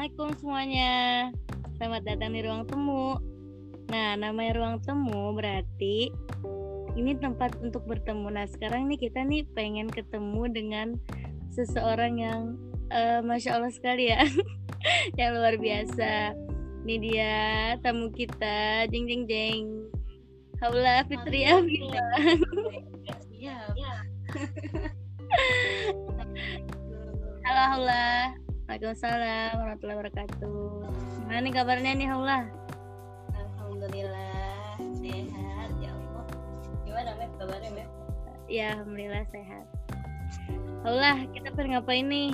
Assalamualaikum 0.00 0.40
semuanya. 0.40 0.94
Selamat 1.76 2.02
datang 2.08 2.32
di 2.32 2.40
ruang 2.40 2.64
temu. 2.64 3.20
Nah, 3.92 4.16
namanya 4.16 4.56
ruang 4.56 4.80
temu 4.80 5.36
berarti 5.36 6.08
ini 6.96 7.12
tempat 7.20 7.60
untuk 7.60 7.84
bertemu. 7.84 8.32
Nah, 8.32 8.48
sekarang 8.48 8.88
nih 8.88 8.96
kita 8.96 9.20
nih 9.28 9.44
pengen 9.52 9.92
ketemu 9.92 10.48
dengan 10.48 10.96
seseorang 11.52 12.16
yang 12.16 12.56
uh, 12.88 13.20
masya 13.20 13.60
Allah 13.60 13.68
sekali 13.68 14.08
ya, 14.08 14.24
yang 15.20 15.36
luar 15.36 15.60
biasa. 15.60 16.32
Ini 16.88 16.96
dia 16.96 17.36
tamu 17.84 18.08
kita, 18.08 18.88
jeng 18.88 19.04
jeng 19.04 19.28
jeng. 19.28 19.84
Haula 20.64 21.04
Fitri. 21.12 21.44
Iya. 23.36 23.56
Halo 27.44 27.62
Haula. 27.68 28.39
Waalaikumsalam 28.70 29.58
warahmatullahi 29.58 29.98
wabarakatuh. 29.98 30.62
Gimana 31.18 31.42
nih 31.42 31.54
kabarnya 31.58 31.90
nih 31.90 32.06
Haula? 32.06 32.46
Alhamdulillah 33.34 34.78
sehat 34.94 35.70
ya 35.82 35.90
Allah. 35.90 36.26
Gimana 36.86 37.10
Mep 37.18 37.30
kabarnya 37.34 37.70
Mep? 37.74 37.88
Ya 38.46 38.78
Alhamdulillah 38.78 39.26
sehat. 39.34 39.66
Haula 40.86 41.18
kita 41.34 41.50
pengen 41.50 41.82
ngapain 41.82 42.06
nih? 42.06 42.30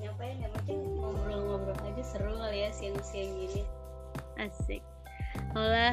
Ngapain 0.00 0.40
ya 0.40 0.48
mungkin 0.48 0.78
ngobrol-ngobrol 1.04 1.76
aja 1.76 2.04
seru 2.16 2.32
kali 2.40 2.64
ya 2.64 2.72
siang-siang 2.72 3.36
gini. 3.36 3.60
Asik. 4.40 4.80
Haula 5.52 5.92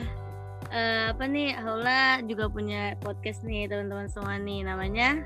uh, 0.71 1.11
apa 1.11 1.23
nih 1.27 1.51
Haula 1.59 2.23
juga 2.23 2.47
punya 2.47 2.95
podcast 3.03 3.43
nih 3.43 3.67
teman-teman 3.67 4.07
semua 4.07 4.39
nih 4.39 4.63
namanya 4.63 5.19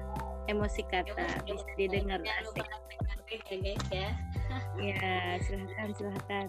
emosi 0.47 0.81
kata 0.87 1.43
bisa 1.43 1.67
didengar 1.75 2.23
asik. 2.23 2.67
Ya 3.27 3.57
guys 3.59 3.85
ya. 3.91 4.09
Ya 4.79 5.35
silahkan 5.43 5.91
silahkan. 5.91 6.47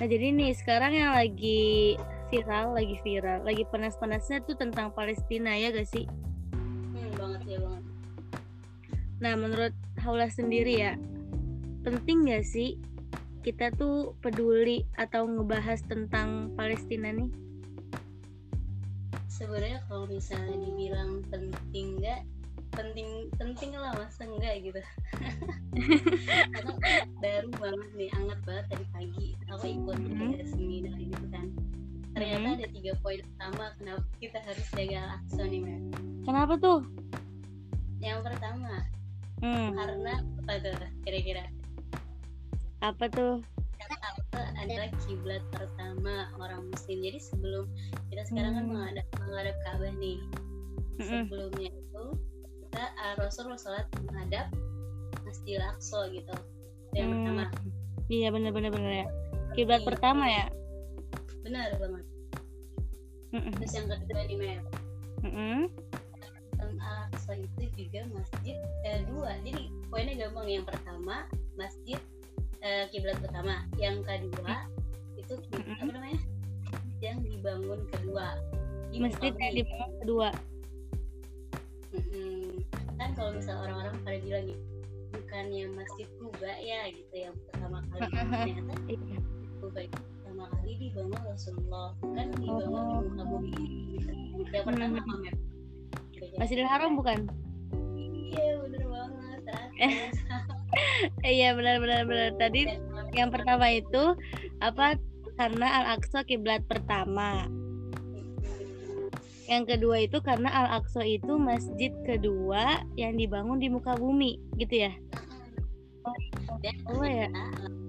Nah 0.00 0.06
jadi 0.08 0.32
nih 0.32 0.56
sekarang 0.56 0.96
yang 0.96 1.12
lagi 1.12 1.94
viral 2.32 2.74
lagi 2.74 2.96
viral 3.04 3.44
lagi 3.44 3.62
panas-panasnya 3.68 4.42
tuh 4.42 4.56
tentang 4.56 4.90
Palestina 4.90 5.54
ya 5.54 5.70
gak 5.70 5.86
sih? 5.86 6.08
Hmm, 6.56 7.10
banget 7.14 7.42
ya 7.46 7.58
banget. 7.60 7.84
Nah 9.20 9.32
menurut 9.38 9.74
Haula 10.02 10.26
sendiri 10.32 10.80
ya 10.80 10.98
penting 11.84 12.26
gak 12.26 12.42
sih 12.48 12.80
kita 13.44 13.68
tuh 13.76 14.16
peduli 14.24 14.88
atau 14.96 15.28
ngebahas 15.28 15.84
tentang 15.84 16.56
Palestina 16.56 17.12
nih? 17.12 17.28
Sebenarnya 19.28 19.84
kalau 19.84 20.08
misalnya 20.08 20.56
dibilang 20.56 21.20
penting 21.28 22.00
nggak 22.00 22.24
penting 22.74 23.30
penting 23.38 23.70
lah 23.78 23.94
masa 23.94 24.26
enggak 24.26 24.54
gitu 24.66 24.80
karena 26.54 26.74
baru 27.22 27.48
banget 27.54 27.90
nih 27.94 28.10
anget 28.18 28.40
banget 28.42 28.64
tadi 28.70 28.84
pagi 28.90 29.28
aku 29.46 29.64
ikut 29.70 29.96
mm 29.98 30.10
-hmm. 30.10 30.32
seminar 30.50 30.94
gitu 30.98 31.26
kan 31.30 31.46
ternyata 32.14 32.38
mm 32.38 32.46
-hmm. 32.50 32.58
ada 32.58 32.66
tiga 32.74 32.92
poin 33.02 33.20
pertama 33.22 33.64
kenapa 33.78 34.02
kita 34.18 34.38
harus 34.42 34.66
jaga 34.74 35.00
lakso 35.06 35.42
nih 35.46 35.60
Mer. 35.62 35.80
kenapa 36.26 36.54
tuh 36.58 36.80
yang 38.02 38.20
pertama 38.20 38.84
hmm. 39.40 39.68
karena 39.72 40.12
apa 40.44 40.52
tuh 40.60 40.76
kira-kira 41.08 41.44
apa 42.84 43.04
tuh 43.08 43.40
karena 43.80 43.96
Al 44.04 44.16
adalah 44.60 44.88
kiblat 45.04 45.42
pertama 45.52 46.28
orang 46.36 46.68
muslim 46.68 47.00
jadi 47.00 47.18
sebelum 47.20 47.64
kita 48.12 48.22
sekarang 48.28 48.52
kan 48.56 48.64
hmm. 48.64 48.70
kan 48.70 48.76
menghadap 48.76 49.06
menghadap 49.24 49.56
Ka'bah 49.64 49.92
nih 49.96 50.18
sebelumnya 51.00 51.68
itu 51.72 52.04
kita 52.74 52.90
uh, 52.98 53.14
Rasul 53.22 53.54
sholat 53.54 53.86
menghadap 54.02 54.50
Masjidil 55.22 55.62
Aqsa 55.62 56.10
gitu 56.10 56.34
yang 56.90 57.06
hmm. 57.06 57.14
pertama. 57.22 57.44
Iya 58.10 58.28
benar 58.34 58.50
benar 58.50 58.70
benar 58.74 58.92
ya. 58.92 59.06
Kiblat 59.54 59.86
iya, 59.86 59.86
pertama 59.86 60.24
ya? 60.26 60.46
Benar 61.46 61.78
banget. 61.78 62.04
Mm 63.30 63.50
terus 63.54 63.72
yang 63.78 63.86
kedua 63.86 64.22
di 64.26 64.34
Mep 64.34 64.62
mm 65.22 65.62
Al-Aqsa 66.58 67.38
itu 67.38 67.62
juga 67.78 68.10
masjid 68.10 68.58
eh, 68.90 69.06
dua. 69.06 69.38
Jadi 69.46 69.70
poinnya 69.86 70.26
gampang 70.26 70.50
yang 70.50 70.66
pertama 70.66 71.30
masjid 71.54 72.02
eh, 72.58 72.90
kiblat 72.90 73.22
pertama. 73.22 73.62
Yang 73.78 74.02
kedua 74.02 74.66
itu 75.14 75.34
mm 75.38 75.78
apa 75.78 75.90
namanya? 75.94 76.20
Yang 76.98 77.38
dibangun 77.38 77.86
kedua. 77.94 78.34
Di 78.90 78.98
masjid 78.98 79.30
yang 79.30 79.62
dibangun 79.62 79.94
kedua 80.02 80.28
kan 82.98 83.10
kalau 83.18 83.30
misal 83.34 83.56
orang-orang 83.62 83.94
pada 84.02 84.18
bilang 84.22 84.44
gitu 84.48 84.64
bukannya 85.14 85.64
masjid 85.78 86.08
Kuba 86.18 86.52
ya 86.58 86.80
gitu 86.90 87.14
yang 87.14 87.34
pertama 87.50 87.78
kali 87.90 88.02
ternyata 88.10 88.74
iya. 88.90 89.18
Kuba 89.62 89.80
itu 89.86 89.98
pertama 89.98 90.44
kali 90.50 90.72
dibangun 90.78 91.20
Rasulullah 91.26 91.88
kan 92.02 92.28
dibangun 92.38 92.82
di 92.82 92.96
muka 93.08 93.24
bumi. 93.26 93.52
Gitu. 93.94 94.12
yang 94.50 94.66
pertama 94.66 94.98
hmm. 94.98 95.06
Mamet 95.06 95.36
Masjidil 96.34 96.66
Haram 96.66 96.98
bukan? 96.98 97.30
Iya 97.94 98.58
bener 98.66 98.82
banget 98.90 99.40
iya 101.22 101.54
benar 101.54 101.78
benar 101.78 102.02
benar. 102.06 102.30
Tadi 102.38 102.66
yang 103.14 103.30
pertama 103.30 103.70
itu 103.70 104.18
apa 104.58 104.98
karena 105.38 105.66
Al 105.82 105.98
Aqsa 105.98 106.26
kiblat 106.26 106.62
pertama 106.66 107.46
yang 109.44 109.64
kedua 109.68 110.04
itu 110.04 110.18
karena 110.24 110.48
Al 110.48 110.80
Aqsa 110.80 111.04
itu 111.04 111.36
masjid 111.36 111.92
kedua 112.08 112.80
yang 112.96 113.20
dibangun 113.20 113.60
di 113.60 113.68
muka 113.68 113.92
bumi, 113.96 114.40
gitu 114.56 114.88
ya? 114.88 114.92
Dan 116.64 116.76
oh 116.88 117.04
ya. 117.04 117.28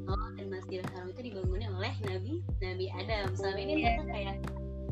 Oh, 0.06 0.28
dan 0.36 0.52
Masjidil 0.52 0.84
Haram 0.92 1.08
itu 1.12 1.22
dibangunnya 1.32 1.70
oleh 1.74 1.94
Nabi 2.06 2.44
Nabi 2.60 2.86
Adam. 2.92 3.26
Selama 3.36 3.60
ini 3.60 3.74
yeah. 3.80 3.98
kita 3.98 4.04
kayak 4.12 4.36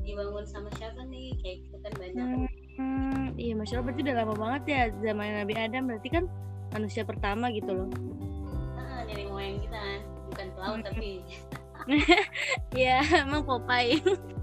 dibangun 0.03 0.45
sama 0.47 0.69
siapa 0.79 1.03
nih? 1.07 1.35
Kayak 1.43 1.57
gitu 1.67 1.77
kan 1.83 1.93
banyak. 1.99 2.23
Hmm, 2.23 2.47
hmm, 2.79 3.25
iya, 3.35 3.53
masya 3.53 3.73
Allah 3.77 3.85
berarti 3.91 4.01
udah 4.07 4.15
lama 4.23 4.35
banget 4.39 4.63
ya 4.67 4.81
zaman 5.03 5.27
Nabi 5.43 5.53
Adam. 5.59 5.83
Berarti 5.91 6.09
kan 6.11 6.23
manusia 6.71 7.03
pertama 7.03 7.51
gitu 7.51 7.71
loh. 7.71 7.89
Ah, 8.79 9.03
nenek 9.03 9.27
moyang 9.29 9.59
kita 9.61 9.77
kan, 9.77 9.99
bukan 10.31 10.47
pelaut 10.55 10.77
hmm. 10.79 10.87
tapi. 10.87 11.09
Iya, 12.79 13.03
emang 13.27 13.43
Popeye. 13.43 13.99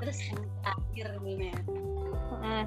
terus 0.00 0.18
terakhir 0.64 1.06
nih 1.20 1.52
uh. 2.40 2.64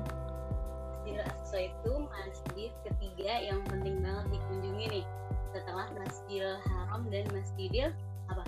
Masjidil 1.08 1.24
Aqsa 1.24 1.58
itu 1.72 1.94
masjid 2.12 2.72
ketiga 2.86 3.32
yang 3.40 3.60
penting 3.66 4.04
banget 4.04 4.26
dikunjungi 4.38 4.86
nih. 4.92 5.06
Setelah 5.56 5.88
Masjidil 5.96 6.60
Haram 6.68 7.02
dan 7.10 7.26
Masjidil 7.32 7.90
apa? 8.28 8.44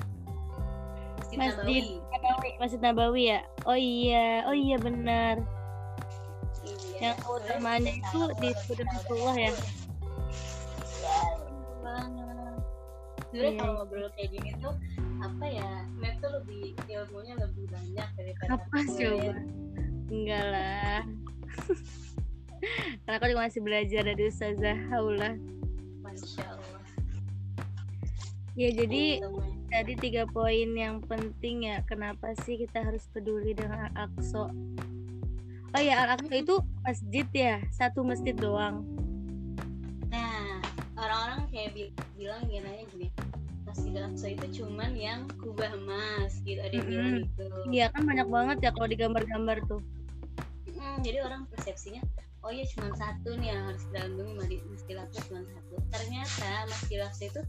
Masjid, 1.24 1.38
Masjid 1.40 1.84
Nabawi. 2.12 2.50
Masjid 2.60 2.80
Nabawi 2.84 3.24
ya? 3.32 3.40
Oh 3.64 3.80
iya 3.80 4.44
oh 4.44 4.56
iya 4.56 4.78
benar. 4.78 5.40
Iya, 6.68 7.16
yang 7.16 7.18
utamanya 7.32 7.92
itu 7.96 8.22
di 8.44 8.50
Rasulullah 8.84 9.38
ya? 9.40 9.52
Sebenarnya 13.30 13.52
yeah. 13.56 13.62
kalau 13.62 13.74
ngobrol 13.80 14.10
kayak 14.18 14.30
gini 14.36 14.52
tuh 14.60 14.74
apa 15.20 15.46
ya 15.46 15.70
Matt 16.00 16.24
tuh 16.24 16.32
lebih 16.40 16.76
ilmunya 16.88 17.36
lebih 17.36 17.66
banyak 17.68 18.08
daripada 18.16 18.50
apa 18.56 18.78
coba 18.88 19.34
enggak 20.10 20.46
lah. 20.50 21.02
Karena 23.08 23.16
aku 23.16 23.26
juga 23.32 23.46
masih 23.48 23.62
belajar 23.64 24.02
dari 24.04 24.24
Ustazah 24.28 24.78
Haula. 24.92 25.32
Masya 26.04 26.44
Allah. 26.44 26.84
Ya 28.60 28.70
jadi 28.76 29.24
tadi 29.72 29.94
tiga 29.96 30.28
poin 30.28 30.76
yang 30.76 31.00
penting 31.06 31.70
ya 31.70 31.80
kenapa 31.88 32.36
sih 32.44 32.60
kita 32.60 32.84
harus 32.84 33.06
peduli 33.14 33.54
dengan 33.56 33.88
Al-Aqsa 33.94 34.50
oh 35.70 35.82
ya 35.82 35.96
Al-Aqsa 36.04 36.34
itu 36.34 36.56
masjid 36.82 37.28
ya 37.32 37.56
satu 37.70 38.02
masjid 38.02 38.34
doang. 38.34 38.82
Nah 40.10 40.60
orang-orang 40.98 41.46
kayak 41.54 41.94
bilang 42.18 42.44
gini 42.50 42.84
gini 42.92 43.08
Masjid 43.70 43.94
Aqsa 44.02 44.28
itu 44.34 44.46
cuman 44.62 44.92
yang 44.98 45.30
kubah 45.38 45.70
emas 45.78 46.42
gitu 46.42 46.58
ada 46.60 46.74
yang 46.74 46.88
bilang 46.90 47.14
gitu. 47.22 47.44
Iya 47.70 47.86
kan 47.94 48.02
banyak 48.10 48.28
banget 48.28 48.58
ya 48.66 48.70
kalau 48.74 48.88
di 48.90 48.98
gambar-gambar 48.98 49.58
tuh. 49.70 49.82
Hmm, 50.74 50.98
jadi 51.06 51.22
orang 51.22 51.46
persepsinya 51.54 52.02
oh 52.40 52.56
iya 52.56 52.64
cuma 52.72 52.96
satu 52.96 53.36
nih 53.36 53.52
yang 53.52 53.62
harus 53.68 53.84
kita 53.92 54.00
lindungi 54.10 54.34
Masjid 54.74 54.96
Aqsa 54.98 55.20
cuma 55.30 55.42
satu. 55.46 55.76
Ternyata 55.94 56.50
Masjid 56.66 57.00
Aqsa 57.06 57.24
itu 57.30 57.42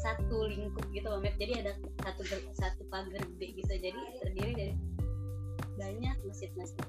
satu 0.00 0.48
lingkup 0.48 0.84
gitu 0.90 1.06
Mamet 1.12 1.36
jadi 1.36 1.60
ada 1.60 1.72
satu 2.00 2.24
satu 2.56 2.82
pagar 2.88 3.20
gede 3.36 3.46
gitu 3.60 3.72
jadi 3.76 4.00
terdiri 4.24 4.52
dari 4.56 4.74
banyak 5.76 6.16
masjid-masjid 6.24 6.86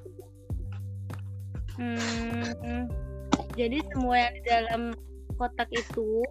hmm, 1.80 2.88
jadi 3.56 3.78
semua 3.92 4.16
yang 4.16 4.34
di 4.36 4.44
dalam 4.48 4.82
kotak 5.36 5.70
itu 5.72 6.24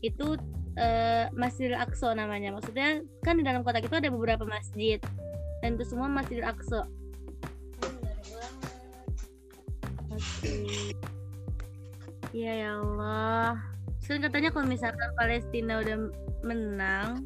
itu 0.00 0.26
uh, 0.78 1.30
Masjidil 1.34 1.76
Aqsa 1.76 2.14
namanya. 2.14 2.54
Maksudnya 2.54 3.02
kan 3.22 3.38
di 3.38 3.44
dalam 3.46 3.62
kotak 3.62 3.86
itu 3.86 3.96
ada 3.96 4.10
beberapa 4.10 4.44
masjid 4.46 5.02
dan 5.60 5.78
itu 5.78 5.84
semua 5.86 6.06
Masjidil 6.10 6.46
Aqsa. 6.46 6.86
Iya 12.34 12.52
ya 12.66 12.70
Allah. 12.82 13.62
kan 14.04 14.20
katanya 14.20 14.52
kalau 14.52 14.66
misalkan 14.68 15.10
Palestina 15.16 15.80
udah 15.80 15.96
menang 16.44 17.24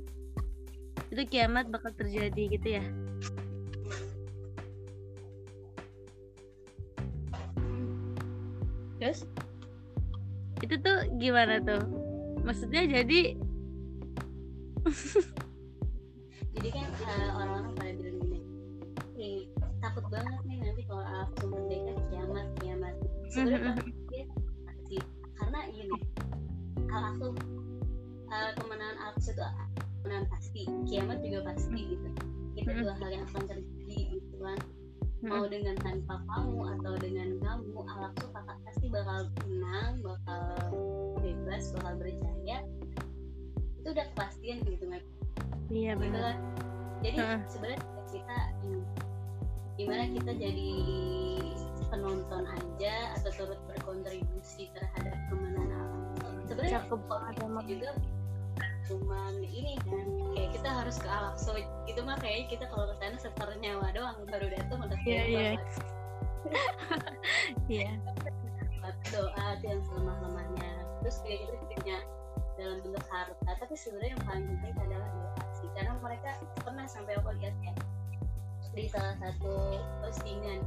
itu 1.09 1.23
kiamat 1.25 1.67
bakal 1.73 1.91
terjadi 1.97 2.43
gitu 2.53 2.69
ya 2.79 2.85
terus 8.99 9.25
itu 10.61 10.75
tuh 10.83 11.07
gimana 11.23 11.63
tuh 11.63 11.83
maksudnya 12.49 12.89
jadi 12.89 13.37
jadi 16.57 16.69
kan 16.73 16.89
uh, 17.05 17.31
orang-orang 17.37 17.77
pada 17.77 17.93
bilang 17.93 18.17
gini 18.25 18.41
nih 19.21 19.37
takut 19.85 20.05
banget 20.09 20.41
nih 20.49 20.59
nanti 20.65 20.83
kalau 20.89 21.05
aku 21.05 21.45
merdeka 21.53 21.93
kiamat 22.09 22.47
kiamat. 22.65 22.95
Sebenarnya 23.29 23.77
sih 24.89 25.03
karena 25.37 25.61
ini 25.69 25.99
al 26.89 27.03
aku 27.13 27.37
uh, 28.33 28.53
kemenangan 28.57 28.97
aku 29.13 29.19
itu 29.29 29.45
kemenangan 30.01 30.27
pasti 30.33 30.61
kiamat 30.89 31.19
juga 31.21 31.53
pasti 31.53 31.81
gitu. 31.95 32.09
Itu 32.57 32.71
dua 32.81 32.97
hal 32.97 33.11
yang 33.13 33.25
akan 33.29 33.45
terjadi 33.45 33.99
gitu 34.17 34.37
kan. 34.41 34.59
Mau 35.21 35.45
dengan 35.51 35.77
tanpa 35.83 36.23
kamu 36.33 36.79
atau 36.79 36.95
dengan 36.97 37.29
kamu 37.45 37.79
al 37.85 38.09
tuh 38.17 38.31
udah 43.99 44.07
kepastian 44.15 44.59
gitu 44.63 44.85
kan 44.87 45.03
iya 45.75 45.93
gitu 45.99 46.07
benar. 46.07 46.23
kan? 46.23 46.37
jadi 47.03 47.19
uh. 47.19 47.39
sebenarnya 47.51 47.81
kita 48.09 48.39
gimana 49.79 50.05
kita 50.11 50.33
jadi 50.35 50.71
penonton 51.89 52.45
aja 52.47 52.95
atau 53.19 53.31
turut 53.35 53.61
berkontribusi 53.71 54.69
terhadap 54.77 55.17
kemenangan 55.31 55.71
alam. 56.21 56.37
Sebenarnya 56.45 56.85
cakep 56.85 57.01
banget 57.09 57.35
juga 57.69 57.91
cuma 58.89 59.21
ini 59.45 59.77
kan 59.85 60.07
kayak 60.33 60.51
kita 60.57 60.69
harus 60.73 60.97
ke 60.97 61.09
alam 61.13 61.37
so 61.37 61.53
itu 61.85 62.01
mah 62.01 62.17
kayak 62.25 62.49
kita 62.49 62.65
kalau 62.73 62.89
ke 62.89 62.95
sana 62.97 63.21
setor 63.21 63.53
nyawa 63.61 63.93
doang 63.93 64.17
baru 64.33 64.49
datang 64.49 64.81
udah 64.81 64.99
iya 65.05 65.23
iya. 65.29 65.51
iya. 67.69 67.91
Doa 69.13 69.61
yang 69.61 69.85
selemah 69.85 70.17
lemahnya 70.25 70.71
terus 71.05 71.21
juga 71.21 71.37
kita 71.37 71.65
punya 71.69 71.99
dalam 72.59 72.83
bentuk 72.83 73.07
harta 73.07 73.51
tapi 73.55 73.75
sebenarnya 73.79 74.19
yang 74.19 74.25
paling 74.27 74.47
penting 74.51 74.75
adalah 74.83 75.09
sih 75.55 75.71
karena 75.79 75.95
mereka 76.03 76.31
pernah 76.61 76.87
sampai 76.91 77.15
aku 77.17 77.31
lihat 77.39 77.55
ya 77.63 77.75
di 78.75 78.87
salah 78.91 79.15
satu 79.19 79.79
postingan 80.03 80.63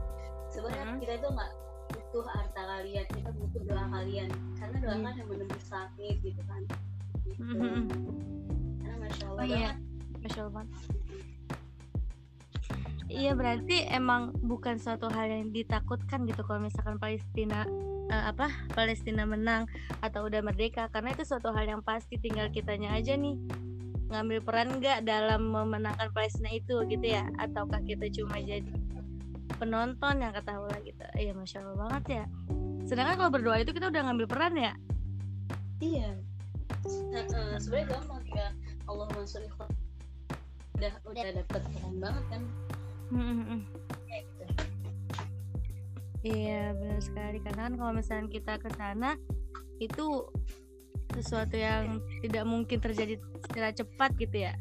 sebenarnya 0.52 0.96
hmm. 0.96 1.02
kita 1.04 1.14
itu 1.20 1.28
nggak 1.32 1.52
butuh 1.92 2.26
harta 2.28 2.62
kalian 2.64 3.06
kita 3.12 3.30
butuh 3.36 3.62
doa 3.68 3.86
kalian 3.88 4.30
karena 4.60 4.78
doa 4.84 4.96
hmm. 4.96 5.06
kan 5.06 5.14
yang 5.16 5.30
menembus 5.32 5.68
langit 5.72 6.16
gitu 6.24 6.42
kan 6.48 6.62
gitu. 7.28 7.44
hmm. 7.44 7.84
karena 8.84 8.96
masya 9.00 9.26
allah 9.32 9.44
oh, 9.44 9.48
iya. 9.48 9.72
masya 10.24 10.42
allah 10.48 10.66
Iya 13.12 13.36
berarti 13.36 13.92
emang 13.92 14.32
bukan 14.40 14.80
suatu 14.80 15.12
hal 15.12 15.28
yang 15.28 15.52
ditakutkan 15.52 16.24
gitu 16.24 16.48
kalau 16.48 16.64
misalkan 16.64 16.96
Palestina 16.96 17.68
uh, 18.12 18.24
apa 18.30 18.52
Palestina 18.76 19.24
menang 19.24 19.66
atau 20.04 20.28
udah 20.28 20.44
merdeka 20.44 20.92
karena 20.92 21.16
itu 21.16 21.24
suatu 21.24 21.56
hal 21.56 21.66
yang 21.66 21.82
pasti 21.82 22.20
tinggal 22.20 22.52
kitanya 22.52 22.92
aja 22.94 23.16
nih 23.16 23.40
ngambil 24.12 24.44
peran 24.44 24.70
nggak 24.78 25.08
dalam 25.08 25.56
memenangkan 25.56 26.12
Palestina 26.12 26.52
itu 26.52 26.84
gitu 26.92 27.16
ya? 27.16 27.24
Ataukah 27.40 27.80
kita 27.88 28.12
cuma 28.12 28.44
jadi 28.44 28.68
penonton 29.56 30.20
yang 30.20 30.36
Allah 30.36 30.78
gitu? 30.84 31.00
Iya 31.16 31.32
masya 31.32 31.64
Allah 31.64 31.78
banget 31.88 32.04
ya. 32.12 32.26
Sedangkan 32.84 33.16
kalau 33.16 33.32
berdoa 33.32 33.64
itu 33.64 33.72
kita 33.72 33.88
udah 33.88 34.02
ngambil 34.12 34.28
peran 34.28 34.54
ya? 34.60 34.76
Iya. 35.80 36.12
Nah, 37.16 37.24
uh, 37.24 37.56
sebenarnya 37.56 37.88
gampang 37.96 38.26
ya 38.36 38.52
Allah 38.92 39.08
udah 40.82 40.94
udah 41.08 41.24
dapet 41.46 41.62
peran 41.72 41.96
banget 42.02 42.24
kan 42.28 42.42
Iya 46.22 46.78
benar 46.78 47.02
sekali 47.02 47.38
karena 47.42 47.62
kan 47.66 47.74
kalau 47.82 47.94
misalnya 47.98 48.30
kita 48.30 48.54
ke 48.62 48.70
sana 48.78 49.18
itu 49.82 50.30
sesuatu 51.18 51.58
yang 51.58 51.98
tidak 52.22 52.46
mungkin 52.46 52.78
terjadi 52.78 53.18
secara 53.50 53.74
cepat 53.74 54.14
gitu 54.22 54.46
ya. 54.46 54.54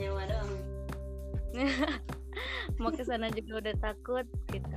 Nyawa 0.00 0.22
doang. 0.26 0.50
Mau 2.80 2.90
ke 2.90 3.04
sana 3.04 3.28
juga 3.28 3.60
udah 3.60 3.74
takut 3.76 4.26
gitu. 4.48 4.76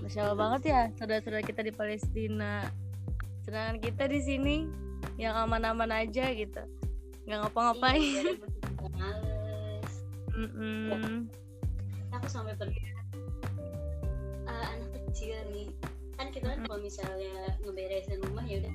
Masya 0.00 0.30
Allah 0.30 0.38
banget 0.38 0.62
ya 0.70 0.80
saudara-saudara 0.96 1.42
kita 1.42 1.60
di 1.66 1.72
Palestina. 1.74 2.70
Sedangkan 3.42 3.82
kita 3.82 4.06
di 4.06 4.20
sini 4.22 4.56
yang 5.18 5.34
aman-aman 5.36 5.90
aja 5.92 6.30
gitu, 6.32 6.62
nggak 7.28 7.38
ngapa-ngapain. 7.44 8.00
Iya, 8.00 8.32
mm 10.32 10.48
-mm. 10.48 11.16
aku 12.10 12.26
sampai 12.26 12.56
pergi 12.56 12.93
nih. 15.22 15.68
Kan 16.14 16.30
kita 16.30 16.46
kan 16.46 16.60
kalau 16.66 16.78
misalnya 16.82 17.54
ngeberesin 17.62 18.22
rumah 18.22 18.46
ya 18.46 18.62
udah 18.62 18.74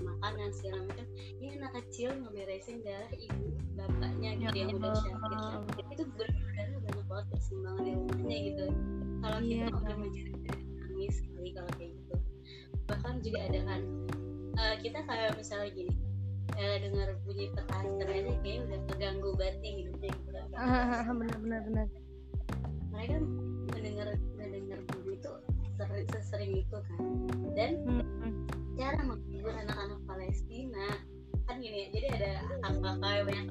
makanan 0.00 0.48
segala 0.52 0.84
macam 0.88 1.06
ini 1.40 1.56
anak 1.56 1.72
kecil 1.80 2.12
ngeberesin 2.12 2.80
darah 2.84 3.12
ibu 3.12 3.56
bapaknya 3.76 4.36
gitu 4.36 4.52
ya, 4.52 4.60
yang 4.68 4.76
udah 4.76 4.92
syakir 4.96 5.84
itu 5.92 6.04
benar-benar 6.16 6.80
banyak 6.80 7.06
banget 7.08 7.26
persimpangan 7.32 7.82
di 7.84 7.92
rumahnya 7.96 8.36
gitu. 8.52 8.66
Kalau 9.20 9.38
kita 9.44 9.64
yeah. 9.68 9.80
udah 9.80 9.96
menjadi 9.96 10.32
nangis 10.80 11.14
sekali 11.24 11.50
kalau 11.56 11.70
kayak 11.76 11.92
gitu. 11.96 12.16
Bahkan 12.88 13.14
juga 13.24 13.38
ada 13.48 13.60
kan 13.64 13.80
uh, 14.60 14.74
kita 14.80 14.98
kayak 15.04 15.30
misalnya 15.36 15.68
gini 15.72 15.94
uh, 16.56 16.76
dengar 16.80 17.08
bunyi 17.24 17.46
petasan 17.52 18.08
aja 18.08 18.32
kayak 18.44 18.58
udah 18.68 18.80
keganggu 18.92 19.30
batin 19.36 19.72
gitu. 19.88 19.92
Gitu 20.00 20.28
benar 20.60 21.36
benar 21.40 21.60
benar 21.64 21.86
mereka 22.90 23.16
sesering 26.08 26.64
itu 26.64 26.76
kan. 26.76 27.00
Dan 27.52 27.70
hmm. 27.84 28.48
cara 28.80 29.00
menghibur 29.04 29.52
anak-anak 29.52 30.00
Palestina. 30.08 30.86
Kan 31.44 31.58
gini 31.60 31.76
ya 31.76 31.86
jadi 31.92 32.06
ada 32.14 32.30
kakak-kakak 32.62 33.26
banyak 33.26 33.46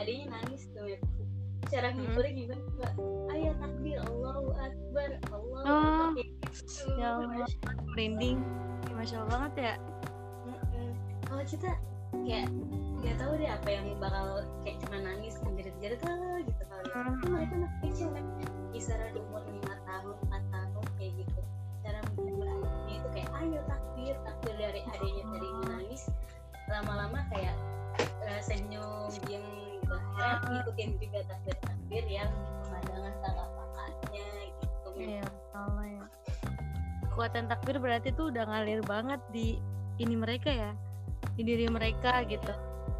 adanya 0.00 0.24
nangis 0.38 0.62
tuh 0.74 0.86
ya. 0.90 0.98
Cara 1.70 1.94
menghibur 1.94 2.24
hmm. 2.26 2.36
gimana? 2.36 2.88
Ayo 3.34 3.50
takbir 3.58 3.98
Allahu 4.10 4.48
Akbar 4.58 5.10
Allahu 5.30 5.66
oh, 5.66 6.06
gitu. 6.18 6.86
ya 6.98 7.18
Allah 7.18 7.50
merinding. 7.94 8.38
Masya 8.94 9.26
Allah 9.26 9.30
banget 9.30 9.52
ya. 9.58 9.74
Kalau 11.26 11.44
kita 11.50 11.70
kayak 12.22 12.46
nggak 13.04 13.16
tahu 13.20 13.32
deh 13.36 13.50
apa 13.50 13.68
yang 13.68 13.86
bakal 14.00 14.40
kayak 14.64 14.80
cuma 14.86 14.96
nangis 15.02 15.34
menjerit-jerit 15.44 16.00
lah 16.00 16.13
gitu 16.13 16.13
ngikutin 30.84 31.00
juga 31.00 31.20
takbir 31.32 31.56
takbir 31.64 32.04
yang 32.08 32.30
pemandangan 32.64 33.14
tangga 33.24 33.44
kakaknya 33.48 34.26
gitu. 34.60 34.88
Iya 35.00 35.24
Allah 35.56 35.86
ya. 35.88 36.04
Kekuatan 37.08 37.44
takbir 37.48 37.76
berarti 37.80 38.08
tuh 38.12 38.28
udah 38.28 38.44
ngalir 38.44 38.80
banget 38.84 39.20
di 39.32 39.56
ini 39.96 40.14
mereka 40.18 40.50
ya 40.52 40.70
di 41.38 41.42
diri 41.46 41.66
mereka 41.72 42.20
gitu. 42.28 42.52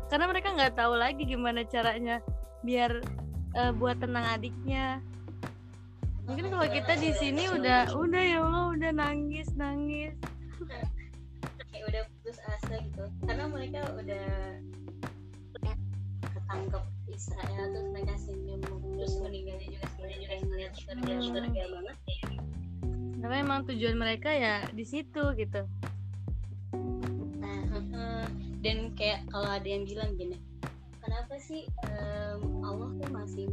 Karena 0.08 0.24
mereka 0.30 0.54
nggak 0.54 0.74
tahu 0.78 0.94
lagi 0.96 1.22
gimana 1.28 1.66
caranya 1.68 2.24
biar 2.64 3.04
uh, 3.58 3.72
buat 3.76 4.00
tenang 4.00 4.26
adiknya. 4.40 5.04
Mungkin 6.24 6.48
kalau 6.56 6.64
kita 6.72 6.96
di 6.96 7.12
sini 7.12 7.52
udah 7.52 7.92
udah 7.92 8.22
ya 8.24 8.38
Allah 8.40 8.64
udah 8.72 8.90
nangis 8.96 9.52
nangis. 9.52 10.16
Kayak 11.68 11.84
udah 11.92 12.02
putus 12.08 12.38
asa 12.48 12.80
gitu. 12.80 13.04
Karena 13.28 13.44
mereka 13.44 13.84
udah 13.92 14.28
ketangkep 16.32 16.93
Israel 17.14 17.64
terus 17.70 17.88
mereka 17.94 18.14
senyum 18.18 18.60
terus 18.98 19.14
meninggalnya 19.22 19.66
juga 19.70 19.86
sebenarnya 19.94 20.18
juga 20.18 20.36
ngeliat 20.44 20.72
surga 20.74 21.14
surga 21.22 21.62
banget 21.70 21.96
ya. 22.04 22.20
Tapi 23.24 23.34
emang 23.40 23.60
tujuan 23.64 23.96
mereka 23.96 24.30
ya 24.34 24.66
di 24.74 24.84
situ 24.84 25.22
gitu. 25.38 25.62
Dan 28.64 28.96
kayak 28.98 29.28
kalau 29.32 29.48
ada 29.48 29.68
yang 29.68 29.88
bilang 29.88 30.12
gini 30.18 30.36
kenapa 31.04 31.36
sih 31.36 31.68
um, 31.84 32.64
Allah 32.64 32.88
tuh 32.96 33.10
masih 33.12 33.44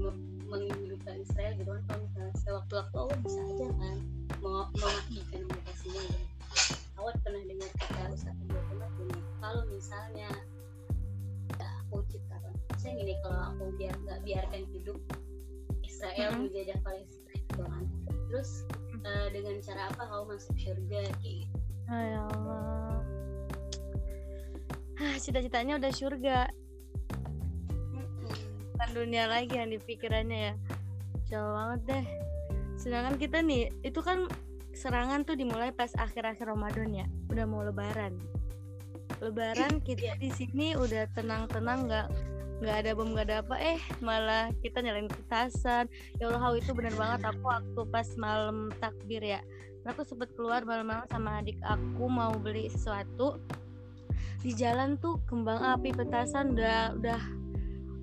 menghidupkan 0.48 1.20
Israel 1.20 1.52
gitu 1.60 1.72
kan 1.72 1.84
kalau 1.88 2.02
misalnya 2.08 2.34
sewaktu-waktu 2.44 2.96
Allah 2.96 3.18
bisa 3.24 3.40
aja 3.44 3.68
kan 3.76 3.96
mau 4.40 4.66
mematikan 4.72 5.42
mereka 5.46 5.72
semua. 5.84 6.04
Awal 7.00 7.14
pernah 7.24 7.44
dengar 7.44 7.72
kata 7.76 8.02
Ustaz 8.16 8.36
Abdul 8.36 8.64
gini 9.02 9.20
kalau 9.44 9.64
misalnya 9.68 10.30
ya, 10.32 10.61
aku 11.92 12.08
ciptakan 12.08 12.56
saya 12.80 12.96
gini 12.96 13.20
kalau 13.20 13.52
aku 13.52 13.64
biar 13.76 13.92
nggak 14.08 14.20
biarkan 14.24 14.64
hidup 14.72 14.98
Israel 15.84 16.32
mm 16.32 16.34
-hmm. 16.40 16.44
menjajah 16.48 16.80
Palestina 16.88 17.32
gitu 17.36 17.62
kan 17.68 17.84
terus 18.32 18.50
uh, 19.04 19.28
dengan 19.36 19.60
cara 19.60 19.92
apa 19.92 20.02
kau 20.08 20.24
masuk 20.24 20.56
surga 20.56 21.04
gitu? 21.20 21.52
Ya 21.92 22.24
Allah 22.32 23.04
ah, 25.02 25.16
cita-citanya 25.18 25.76
udah 25.82 25.92
surga. 25.92 26.38
Bukan 28.72 28.90
dunia 28.96 29.28
lagi 29.28 29.58
yang 29.58 29.74
dipikirannya 29.74 30.40
ya. 30.40 30.54
Jauh 31.28 31.52
banget 31.52 31.80
deh. 31.90 32.06
Sedangkan 32.78 33.16
kita 33.18 33.44
nih 33.44 33.70
itu 33.84 34.00
kan 34.00 34.30
serangan 34.72 35.28
tuh 35.28 35.36
dimulai 35.36 35.76
pas 35.76 35.92
akhir-akhir 35.98 36.48
Ramadan 36.48 36.90
ya. 36.94 37.06
Udah 37.28 37.46
mau 37.50 37.66
lebaran 37.66 38.16
lebaran 39.22 39.80
kita 39.88 40.18
di 40.18 40.34
sini 40.34 40.74
udah 40.74 41.06
tenang-tenang 41.14 41.88
nggak 41.88 42.08
nggak 42.62 42.78
ada 42.86 42.92
bom 42.94 43.10
nggak 43.14 43.26
ada 43.30 43.38
apa. 43.42 43.56
Eh 43.58 43.80
malah 44.06 44.54
kita 44.62 44.86
nyalain 44.86 45.10
petasan. 45.10 45.90
Ya 46.22 46.30
Allah 46.30 46.58
itu 46.58 46.74
bener 46.78 46.94
banget. 46.94 47.26
Aku 47.26 47.42
waktu 47.42 47.82
pas 47.90 48.06
malam 48.18 48.70
takbir 48.78 49.22
ya 49.22 49.42
aku 49.82 50.06
sempet 50.06 50.30
keluar 50.38 50.62
malam-malam 50.62 51.10
sama 51.10 51.42
adik 51.42 51.58
aku 51.66 52.06
mau 52.06 52.34
beli 52.38 52.70
sesuatu. 52.70 53.42
Di 54.46 54.54
jalan 54.54 54.98
tuh 55.02 55.18
kembang 55.26 55.58
api 55.58 55.90
petasan 55.94 56.54
udah 56.54 56.98
udah 56.98 57.22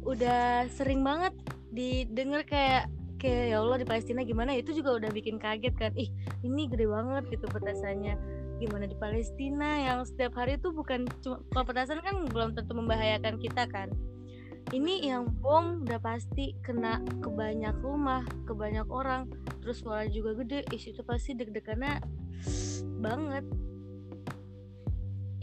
udah 0.06 0.66
sering 0.74 1.06
banget 1.06 1.34
didengar 1.70 2.42
kayak 2.42 2.90
kayak 3.18 3.54
ya 3.54 3.62
Allah 3.62 3.78
di 3.78 3.86
Palestina 3.86 4.26
gimana? 4.26 4.58
Itu 4.58 4.74
juga 4.74 4.98
udah 4.98 5.10
bikin 5.14 5.38
kaget 5.38 5.74
kan. 5.78 5.94
Ih 5.94 6.10
ini 6.42 6.66
gede 6.66 6.90
banget 6.90 7.30
gitu 7.30 7.46
petasannya 7.46 8.37
gimana 8.58 8.84
di 8.90 8.96
Palestina 8.98 9.78
yang 9.78 10.02
setiap 10.02 10.34
hari 10.34 10.58
itu 10.58 10.74
bukan 10.74 11.06
cuma 11.22 11.40
kalau 11.54 11.64
petasan 11.64 12.02
kan 12.02 12.26
belum 12.28 12.58
tentu 12.58 12.74
membahayakan 12.74 13.38
kita 13.38 13.64
kan. 13.70 13.88
Ini 14.68 15.08
yang 15.08 15.32
bom 15.40 15.86
udah 15.88 15.96
pasti 16.02 16.52
kena 16.60 17.00
ke 17.24 17.28
banyak 17.32 17.72
rumah 17.80 18.20
ke 18.44 18.52
banyak 18.52 18.84
orang 18.92 19.30
terus 19.64 19.80
suara 19.80 20.04
juga 20.12 20.36
gede 20.44 20.68
ih 20.74 20.82
itu 20.92 21.00
pasti 21.06 21.32
deg-degannya 21.32 22.02
banget. 23.00 23.44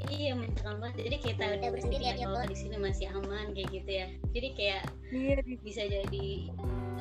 Iya 0.06 0.38
mencekam 0.38 0.78
banget. 0.78 1.10
Jadi 1.10 1.18
kita 1.34 1.44
udah 1.58 1.70
berpikir 1.74 2.02
ya, 2.06 2.14
kalau 2.22 2.46
di 2.46 2.54
sini 2.54 2.78
masih 2.78 3.10
aman 3.10 3.58
kayak 3.58 3.70
gitu 3.74 3.92
ya. 4.06 4.08
Jadi 4.38 4.48
kayak 4.54 4.84
iya. 5.10 5.42
bisa 5.66 5.82
jadi 5.90 6.28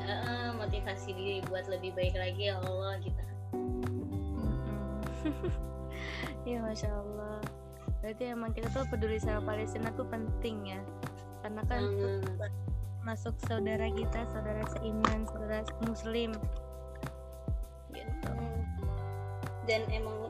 uh, 0.08 0.50
motivasi 0.56 1.12
diri 1.12 1.38
buat 1.48 1.68
lebih 1.68 1.92
baik 1.92 2.14
lagi 2.16 2.48
ya 2.48 2.56
Allah 2.60 2.96
kita 3.00 3.24
Iya 6.44 6.60
masya 6.60 6.92
Allah. 6.92 7.40
Berarti 8.04 8.24
emang 8.28 8.52
kita 8.52 8.68
tuh 8.68 8.84
peduli 8.92 9.16
sama 9.16 9.40
Palestina 9.48 9.88
tuh 9.96 10.04
penting 10.12 10.76
ya. 10.76 10.80
Karena 11.40 11.64
kan 11.64 11.82
hmm. 11.88 12.20
masuk 13.00 13.32
saudara 13.48 13.88
kita 13.88 14.28
saudara 14.28 14.60
seiman 14.76 15.24
saudara 15.24 15.64
muslim. 15.88 16.36
Gitu. 17.96 18.32
Dan 19.64 19.88
emang 19.88 20.28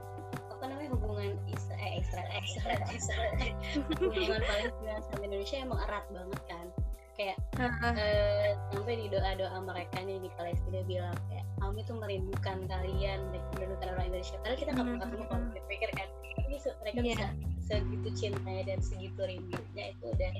apa 0.55 0.71
namanya 0.71 0.95
hubungan 0.95 1.35
Israel 1.51 1.83
eh, 1.83 1.99
Israel 1.99 2.31
eh, 2.31 2.43
Israel, 2.47 2.81
Israel 2.95 3.55
hubungan 3.99 4.43
Palestina 4.47 4.95
sama 5.11 5.23
Indonesia 5.27 5.57
emang 5.59 5.81
erat 5.83 6.07
banget 6.15 6.43
kan. 6.47 6.67
Kayak 7.15 7.39
uh, 7.63 8.51
sampai 8.75 8.95
di 8.99 9.07
doa 9.07 9.39
doa 9.39 9.59
mereka 9.63 10.03
nih 10.03 10.19
di 10.19 10.31
Palestina 10.35 10.83
bilang 10.87 11.15
kayak 11.31 11.44
kami 11.65 11.81
tuh 11.89 11.97
merindukan 11.97 12.59
kalian 12.69 13.21
merindukan 13.57 13.89
orang 13.97 14.07
Indonesia. 14.13 14.37
Karena 14.45 14.57
kita 14.61 14.71
nggak 14.77 14.85
pernah 14.85 15.01
ketemu 15.01 15.25
kalau 15.33 15.47
pikir 15.65 15.91
kan 15.97 16.09
ini 16.45 16.57
mereka 16.61 17.01
yeah. 17.01 17.09
bisa 17.09 17.27
segitu 17.65 18.09
cintanya 18.13 18.63
dan 18.69 18.79
segitu 18.85 19.21
rindunya 19.25 19.85
itu 19.97 20.05
udah 20.05 20.33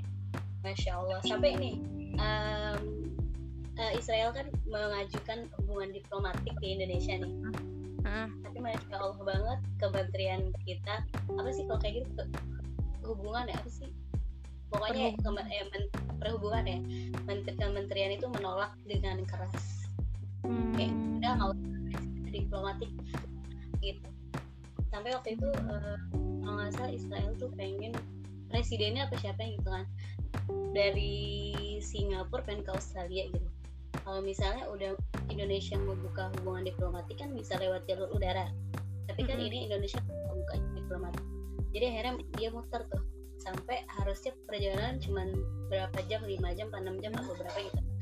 masya 0.61 0.91
Allah. 0.93 1.19
Sampai 1.25 1.57
ini 1.57 1.71
um, 2.21 2.79
uh, 3.81 3.91
Israel 3.97 4.29
kan 4.37 4.45
mengajukan 4.69 5.49
hubungan 5.59 5.89
diplomatik 5.97 6.53
di 6.61 6.67
Indonesia 6.77 7.17
nih. 7.17 7.33
Uh. 8.05 8.29
tapi 8.45 8.61
masya 8.61 9.01
Allah 9.01 9.17
banget 9.17 9.59
kementerian 9.81 10.53
kita 10.61 11.01
apa 11.09 11.49
sih 11.49 11.65
kalau 11.65 11.81
kayak 11.81 12.05
gitu 12.05 12.23
hubungan 13.01 13.49
ya 13.49 13.57
apa 13.57 13.69
sih? 13.73 13.89
Pokoknya 14.69 15.17
kemen, 15.21 15.45
eh, 15.49 15.65
men, 15.73 15.83
perhubungan 16.21 16.63
ya. 16.69 16.77
Menteri 17.25 17.53
kementerian 17.57 18.11
itu 18.13 18.29
menolak 18.29 18.77
dengan 18.85 19.25
keras 19.25 19.84
hmm. 20.45 20.73
kayak 20.77 20.93
udah 21.19 21.31
nggak 21.35 21.49
usah 21.51 22.31
diplomatik. 22.31 22.91
Gitu. 23.81 24.07
Sampai 24.93 25.11
waktu 25.11 25.29
itu 25.35 25.49
uh, 25.49 25.97
kalau 26.13 26.55
nggak 26.61 26.71
salah 26.77 26.91
Israel 26.93 27.31
tuh 27.35 27.51
pengen 27.57 27.93
presidennya 28.49 29.09
apa 29.09 29.15
siapa 29.19 29.41
gitu 29.43 29.67
kan. 29.67 29.85
Dari 30.75 31.55
Singapura 31.81 32.45
pengen 32.45 32.63
ke 32.63 32.71
Australia 32.73 33.27
gitu. 33.31 33.49
Kalau 34.05 34.21
misalnya 34.21 34.69
udah 34.69 34.93
Indonesia 35.33 35.75
mau 35.81 35.97
buka 35.97 36.29
hubungan 36.39 36.69
diplomatik 36.69 37.17
kan 37.17 37.33
bisa 37.33 37.57
lewat 37.57 37.83
jalur 37.89 38.11
udara. 38.13 38.51
Tapi 39.09 39.21
kan 39.25 39.37
mm 39.37 39.45
-hmm. 39.45 39.49
ini 39.49 39.57
Indonesia 39.71 39.99
buka 40.05 40.55
diplomatik. 40.77 41.25
Jadi 41.73 41.85
akhirnya 41.91 42.13
dia 42.37 42.49
muter 42.53 42.81
tuh. 42.87 43.03
Sampai 43.41 43.85
harusnya 44.01 44.33
perjalanan 44.49 44.97
cuma 44.97 45.21
berapa 45.69 45.99
jam 46.09 46.23
5 46.23 46.57
jam 46.57 46.67
6 46.71 47.03
jam 47.03 47.13
atau 47.13 47.35
berapa 47.37 47.59
gitu 47.61 47.94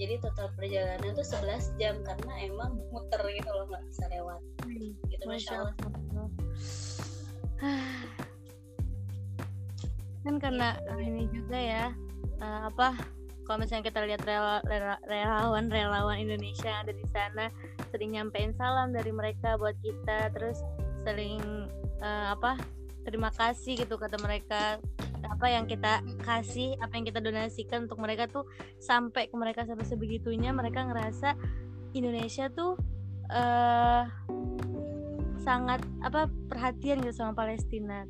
jadi 0.00 0.16
total 0.24 0.48
perjalanan 0.56 1.12
tuh 1.12 1.28
11 1.28 1.76
jam 1.76 2.00
karena 2.00 2.32
emang 2.48 2.80
muter 2.88 3.20
gitu 3.36 3.52
loh 3.52 3.68
nggak 3.68 3.84
bisa 3.84 4.08
lewat. 4.08 4.40
Hmm, 4.64 4.96
gitu 5.12 5.24
masya 5.28 5.60
Allah. 5.60 5.76
Kan 10.24 10.40
karena 10.40 10.80
ini 11.00 11.24
juga 11.28 11.56
ya 11.60 11.92
uh, 12.40 12.72
apa 12.72 12.96
kalau 13.44 13.66
misalnya 13.66 13.90
kita 13.90 14.06
lihat 14.06 14.22
relawan-relawan 15.04 16.22
Indonesia 16.22 16.70
yang 16.70 16.86
ada 16.86 16.94
di 16.94 17.02
sana 17.10 17.50
sering 17.90 18.14
nyampein 18.14 18.54
salam 18.54 18.94
dari 18.94 19.10
mereka 19.10 19.58
buat 19.58 19.74
kita 19.82 20.30
terus 20.32 20.62
sering 21.02 21.66
uh, 22.00 22.32
apa 22.32 22.56
terima 23.02 23.34
kasih 23.34 23.74
gitu 23.80 23.98
kata 23.98 24.16
mereka 24.22 24.78
apa 25.26 25.46
yang 25.48 25.64
kita 25.68 26.00
kasih 26.24 26.76
apa 26.80 26.96
yang 26.96 27.04
kita 27.08 27.20
donasikan 27.20 27.88
untuk 27.88 28.00
mereka 28.00 28.28
tuh 28.28 28.44
sampai 28.80 29.28
ke 29.28 29.36
mereka 29.36 29.64
sampai 29.68 29.84
sebegitunya 29.84 30.52
mereka 30.52 30.84
ngerasa 30.84 31.36
Indonesia 31.92 32.48
tuh 32.52 32.78
uh, 33.32 34.04
sangat 35.40 35.80
apa 36.04 36.28
perhatian 36.48 37.00
gitu 37.02 37.24
sama 37.24 37.32
Palestina. 37.32 38.04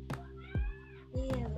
Iya 1.11 1.51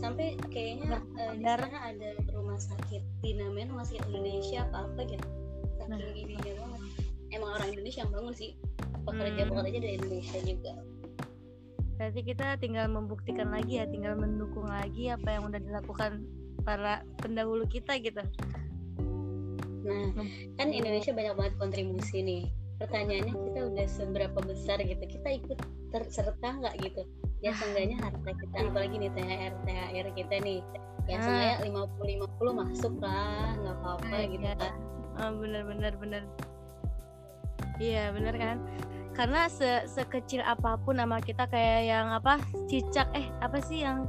sampai 0.00 0.32
kayaknya 0.48 0.96
uh, 1.20 1.36
di 1.36 1.44
sana 1.44 1.78
ada 1.92 2.08
rumah 2.32 2.56
sakit 2.56 3.02
di 3.20 3.36
namanya 3.36 3.76
rumah 3.76 3.84
sakit 3.84 4.04
Indonesia 4.08 4.64
apa 4.64 4.88
apa 4.88 5.00
gitu. 5.04 5.28
Saking 5.76 5.92
nah. 5.92 6.16
ini 6.16 6.34
banget. 6.40 6.82
Emang 7.30 7.50
orang 7.54 7.68
Indonesia 7.76 8.00
yang 8.02 8.12
bangun 8.12 8.34
sih. 8.34 8.50
Pekerja 9.04 9.42
hmm. 9.44 9.50
pekerja 9.52 9.78
dari 9.80 9.94
Indonesia 10.00 10.38
juga 10.44 10.72
berarti 12.00 12.24
kita 12.24 12.56
tinggal 12.56 12.88
membuktikan 12.88 13.52
lagi 13.52 13.76
ya 13.76 13.84
tinggal 13.84 14.16
mendukung 14.16 14.64
lagi 14.64 15.12
apa 15.12 15.36
yang 15.36 15.52
udah 15.52 15.60
dilakukan 15.60 16.24
para 16.64 17.04
pendahulu 17.20 17.68
kita 17.68 18.00
gitu. 18.00 18.24
Nah 19.84 20.08
kan 20.56 20.72
Indonesia 20.72 21.12
banyak 21.12 21.36
banget 21.36 21.54
kontribusi 21.60 22.24
nih. 22.24 22.42
Pertanyaannya 22.80 23.36
kita 23.36 23.60
udah 23.68 23.86
seberapa 23.92 24.38
besar 24.40 24.80
gitu? 24.80 25.04
Kita 25.04 25.28
ikut 25.28 25.60
terserta 25.92 26.48
nggak 26.56 26.80
gitu? 26.80 27.04
Ya 27.44 27.52
seenggaknya 27.52 28.00
harta 28.00 28.32
kita 28.32 28.56
apalagi 28.64 28.96
nih 28.96 29.12
THR 29.12 29.52
THR 29.68 30.06
kita 30.16 30.34
nih. 30.40 30.60
Ya 31.04 31.20
ah. 31.20 31.20
seenggaknya 31.20 31.56
lima 31.68 31.82
puluh 31.84 32.08
lima 32.16 32.26
puluh 32.40 32.52
masuk 32.56 32.96
lah 33.04 33.52
nggak 33.60 33.76
apa-apa 33.76 34.16
ah, 34.16 34.24
gitu 34.24 34.48
iya. 34.48 34.56
kan. 34.56 34.72
Oh, 35.20 35.36
bener 35.36 35.68
bener 35.68 35.92
bener 36.00 36.24
iya 37.80 38.12
bener 38.12 38.36
kan 38.36 38.56
karena 39.20 39.52
se 39.52 39.84
sekecil 39.84 40.40
apa 40.40 40.80
pun 40.80 40.96
nama 40.96 41.20
kita 41.20 41.44
kayak 41.44 41.92
yang 41.92 42.08
apa 42.08 42.40
cicak 42.72 43.04
eh 43.12 43.28
apa 43.44 43.60
sih 43.60 43.84
yang 43.84 44.08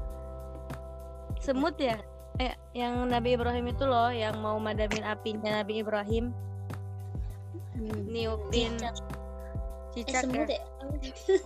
semut 1.36 1.76
ya? 1.76 2.00
Eh 2.40 2.56
yang 2.72 3.12
Nabi 3.12 3.36
Ibrahim 3.36 3.76
itu 3.76 3.84
loh 3.84 4.08
yang 4.08 4.40
mau 4.40 4.56
madamin 4.56 5.04
apinya 5.04 5.60
Nabi 5.60 5.84
Ibrahim. 5.84 6.32
Hmm. 7.76 8.08
niupin 8.08 8.80
cicak, 9.92 10.24
cicak 10.24 10.48
eh, 10.48 10.56
ya. 10.56 10.64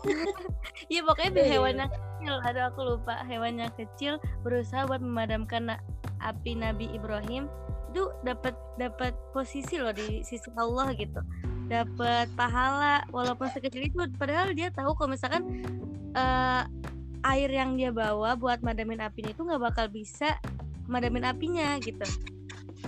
Iya 0.93 1.01
pokoknya 1.01 1.31
di 1.34 1.43
hewannya 1.50 1.86
kecil. 1.89 2.36
Ada 2.45 2.69
aku 2.69 2.81
lupa. 2.86 3.25
Hewannya 3.25 3.74
kecil 3.74 4.22
berusaha 4.45 4.86
buat 4.86 5.01
memadamkan 5.01 5.74
api 6.22 6.53
Nabi 6.53 6.93
Ibrahim. 6.93 7.50
Itu 7.89 8.13
dapat 8.22 8.53
dapat 8.77 9.17
posisi 9.34 9.81
loh 9.81 9.89
di 9.89 10.22
sisi 10.22 10.53
Allah 10.53 10.93
gitu 10.93 11.17
dapat 11.65 12.29
pahala 12.38 13.01
walaupun 13.10 13.50
sekecil 13.50 13.89
itu 13.89 13.98
padahal 14.15 14.53
dia 14.53 14.69
tahu 14.69 14.93
kalau 14.93 15.13
misalkan 15.13 15.43
uh, 16.13 16.63
air 17.25 17.50
yang 17.50 17.74
dia 17.74 17.89
bawa 17.89 18.38
buat 18.38 18.62
madamin 18.62 19.01
apinya 19.01 19.34
itu 19.34 19.41
nggak 19.41 19.62
bakal 19.62 19.86
bisa 19.89 20.38
madamin 20.86 21.25
apinya 21.25 21.77
gitu 21.81 22.05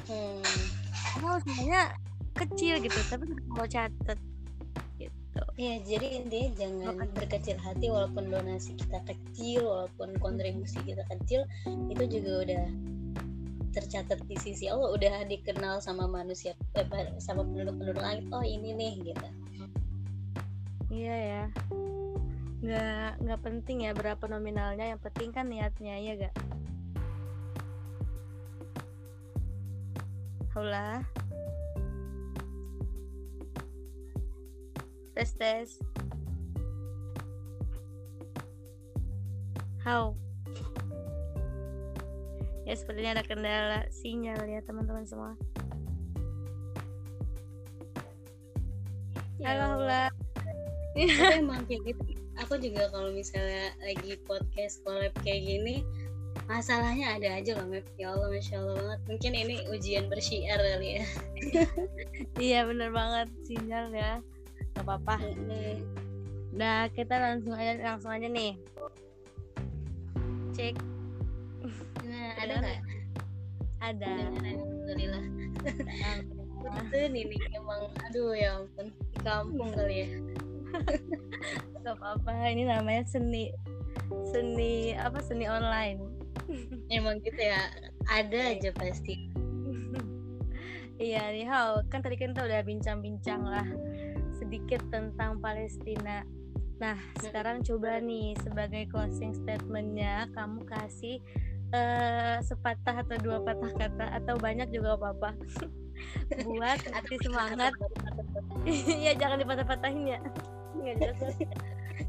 hmm. 0.09 1.25
oh 1.25 1.37
sebenarnya 1.41 1.97
kecil 2.37 2.77
gitu 2.77 2.99
tapi 3.09 3.25
mau 3.49 3.65
catet 3.65 4.19
gitu 5.01 5.41
ya 5.57 5.81
jadi 5.81 6.21
intinya 6.21 6.49
jangan 6.53 6.93
Bukan. 7.01 7.09
berkecil 7.17 7.57
hati 7.57 7.89
walaupun 7.89 8.29
donasi 8.29 8.77
kita 8.77 9.01
kecil 9.09 9.65
walaupun 9.65 10.13
kontribusi 10.21 10.77
kita 10.85 11.01
kecil 11.17 11.41
itu 11.89 12.03
juga 12.05 12.31
udah 12.45 12.65
tercatat 13.77 14.17
di 14.25 14.35
sisi 14.41 14.65
Allah 14.65 14.89
udah 14.89 15.15
dikenal 15.29 15.77
sama 15.77 16.09
manusia 16.09 16.57
eh, 16.73 17.13
sama 17.21 17.45
penduduk-penduduk 17.45 18.01
lain 18.01 18.25
oh 18.33 18.41
ini 18.41 18.73
nih 18.73 18.93
gitu. 19.13 19.27
Iya 20.89 21.15
ya. 21.15 21.43
Nggak 22.57 23.09
nggak 23.21 23.41
penting 23.45 23.77
ya 23.85 23.93
berapa 23.93 24.25
nominalnya 24.25 24.97
yang 24.97 25.01
penting 25.01 25.29
kan 25.29 25.45
niatnya 25.45 25.93
ya 26.01 26.13
gak 26.17 26.35
hola 30.57 31.05
tes 35.13 35.33
tes. 35.37 35.69
How? 39.85 40.17
Ya 42.67 42.75
sepertinya 42.75 43.15
ada 43.15 43.23
kendala 43.23 43.87
sinyal 43.87 44.43
ya 44.43 44.59
teman-teman 44.67 45.07
semua. 45.07 45.39
Ya. 49.39 49.55
Halo 49.55 49.79
Hula. 49.79 50.11
Emang 51.39 51.63
kayak 51.63 51.95
gitu. 51.95 52.19
Aku 52.43 52.59
juga 52.59 52.91
kalau 52.91 53.15
misalnya 53.15 53.71
lagi 53.79 54.19
podcast 54.27 54.83
collab 54.83 55.15
kayak 55.23 55.47
gini, 55.47 55.79
masalahnya 56.51 57.15
ada 57.15 57.39
aja 57.39 57.55
loh 57.55 57.71
Mep. 57.71 57.87
Ya 57.95 58.11
Allah 58.11 58.35
masya 58.35 58.59
Allah 58.59 58.75
banget. 58.75 58.99
Mungkin 59.15 59.31
ini 59.31 59.55
ujian 59.71 60.11
bersiar 60.11 60.59
kali 60.59 60.99
ya. 60.99 61.05
Iya 62.51 62.67
bener 62.67 62.91
banget. 62.91 63.31
Sinyal 63.47 63.95
ya. 63.95 64.19
Gak 64.75 64.83
apa-apa. 64.83 65.23
Nah 66.51 66.91
kita 66.91 67.15
langsung 67.15 67.55
aja 67.55 67.79
langsung 67.79 68.11
aja 68.11 68.27
nih. 68.27 68.59
Cek 70.51 70.96
ada 72.47 72.55
nggak? 72.63 72.79
Ada. 73.83 74.07
Alhamdulillah. 74.31 75.25
Itu 76.87 76.97
nih 77.11 77.23
nih 77.27 77.39
emang 77.59 77.91
aduh 78.07 78.31
ya 78.31 78.63
ampun. 78.63 78.87
Di 79.11 79.19
kampung 79.19 79.69
kali 79.75 79.95
ya. 80.07 80.09
Gak 81.83 81.95
apa-apa. 81.99 82.31
Ini 82.51 82.63
namanya 82.71 83.03
seni 83.03 83.51
seni 84.31 84.95
apa 84.95 85.19
seni 85.19 85.45
online. 85.47 85.99
Emang 86.95 87.19
gitu 87.19 87.39
ya? 87.39 87.67
Ada 88.07 88.55
aja 88.55 88.71
pasti. 88.75 89.15
Iya 90.97 91.29
nih 91.29 91.45
Hao 91.45 91.85
kan 91.93 92.01
tadi 92.01 92.17
kan 92.17 92.33
kita 92.33 92.49
udah 92.49 92.65
bincang-bincang 92.65 93.45
lah 93.45 93.69
sedikit 94.33 94.81
tentang 94.89 95.37
Palestina. 95.37 96.25
Nah 96.81 96.97
sekarang 97.21 97.61
coba 97.61 98.01
nih 98.01 98.33
sebagai 98.41 98.89
closing 98.89 99.29
statementnya 99.37 100.25
kamu 100.33 100.65
kasih 100.65 101.21
uh, 101.73 102.37
sepatah 102.43 103.03
atau 103.03 103.17
dua 103.19 103.37
patah 103.43 103.71
kata 103.75 104.05
atau 104.21 104.35
banyak 104.39 104.69
juga 104.71 104.95
apa-apa. 104.95 105.35
Buat 106.47 106.79
hati 106.93 107.15
semangat. 107.25 107.73
ya 109.05 109.17
jangan 109.17 109.41
dipatah-patahin 109.41 110.17
ya. 110.17 110.19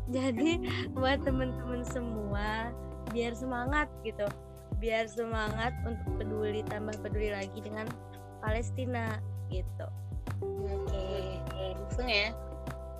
Jadi 0.08 0.60
buat 0.92 1.24
temen-temen 1.24 1.84
semua 1.84 2.72
biar 3.12 3.32
semangat 3.32 3.88
gitu. 4.04 4.28
Biar 4.78 5.08
semangat 5.08 5.72
untuk 5.88 6.20
peduli 6.20 6.60
tambah 6.68 6.94
peduli 7.00 7.32
lagi 7.32 7.58
dengan 7.64 7.88
Palestina 8.44 9.16
gitu. 9.48 9.88
Oke 10.68 11.40
langsung 11.98 12.08
ya? 12.08 12.28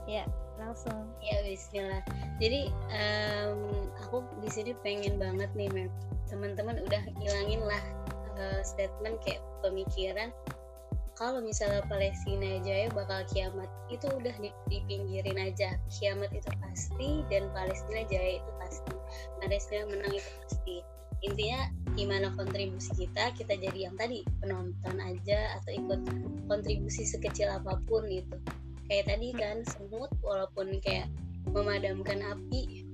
Ya 0.08 0.24
langsung. 0.58 1.06
Ya 1.22 1.44
Bismillah. 1.44 2.02
Jadi 2.40 2.72
um, 2.90 3.88
aku 4.02 4.24
di 4.42 4.50
sini 4.50 4.72
pengen 4.82 5.20
banget 5.20 5.52
nih 5.54 5.68
mem 5.70 5.92
teman-teman 6.28 6.78
udah 6.85 7.02
hilangin 7.20 7.61
lah 7.64 7.82
uh, 8.37 8.61
statement 8.62 9.18
kayak 9.25 9.42
pemikiran 9.64 10.30
kalau 11.18 11.42
misalnya 11.42 11.82
Palestina 11.90 12.62
jaya 12.62 12.87
bakal 12.94 13.26
kiamat 13.35 13.66
itu 13.90 14.06
udah 14.06 14.30
dipinggirin 14.70 15.35
aja. 15.35 15.75
Kiamat 15.90 16.30
itu 16.30 16.47
pasti 16.62 17.26
dan 17.26 17.50
Palestina 17.50 18.06
jaya 18.06 18.38
itu 18.38 18.50
pasti. 18.62 18.94
Palestina 19.42 19.83
menang 19.90 20.14
itu 20.14 20.31
pasti. 20.46 20.76
Intinya 21.26 21.74
gimana 21.98 22.31
kontribusi 22.38 22.94
kita 22.94 23.35
kita 23.35 23.59
jadi 23.59 23.90
yang 23.90 23.98
tadi 23.98 24.22
penonton 24.38 25.02
aja 25.02 25.59
atau 25.59 25.74
ikut 25.74 26.00
kontribusi 26.46 27.02
sekecil 27.02 27.50
apa 27.50 27.83
pun 27.90 28.07
gitu. 28.07 28.38
Kayak 28.87 29.11
tadi 29.11 29.35
kan 29.35 29.66
semut 29.74 30.14
walaupun 30.22 30.79
kayak 30.79 31.11
memadamkan 31.50 32.22
api 32.22 32.87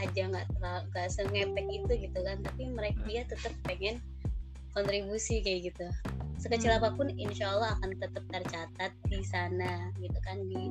aja 0.00 0.22
nggak 0.28 0.46
nggak 0.60 1.08
sengepek 1.08 1.66
itu 1.70 1.92
gitu 2.08 2.18
kan. 2.22 2.40
Tapi 2.42 2.62
mereka 2.70 3.00
dia 3.08 3.22
tetap 3.24 3.52
pengen 3.64 4.00
kontribusi 4.76 5.40
kayak 5.40 5.72
gitu. 5.72 5.86
Sekecil 6.36 6.68
hmm. 6.76 6.78
apa 6.84 6.88
pun 6.92 7.08
insya 7.16 7.56
Allah 7.56 7.80
akan 7.80 7.96
tetap 7.96 8.24
tercatat 8.28 8.92
di 9.08 9.24
sana 9.24 9.88
gitu 9.96 10.18
kan 10.20 10.36
di 10.52 10.68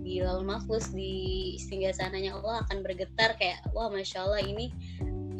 di 0.00 0.14
laul 0.24 0.42
mahfuz 0.42 0.88
di 0.96 1.54
singgah 1.60 1.92
sananya. 1.92 2.32
Allah 2.40 2.64
akan 2.64 2.80
bergetar 2.80 3.36
kayak 3.36 3.60
wah 3.76 3.92
masya 3.92 4.24
Allah 4.24 4.40
ini 4.40 4.72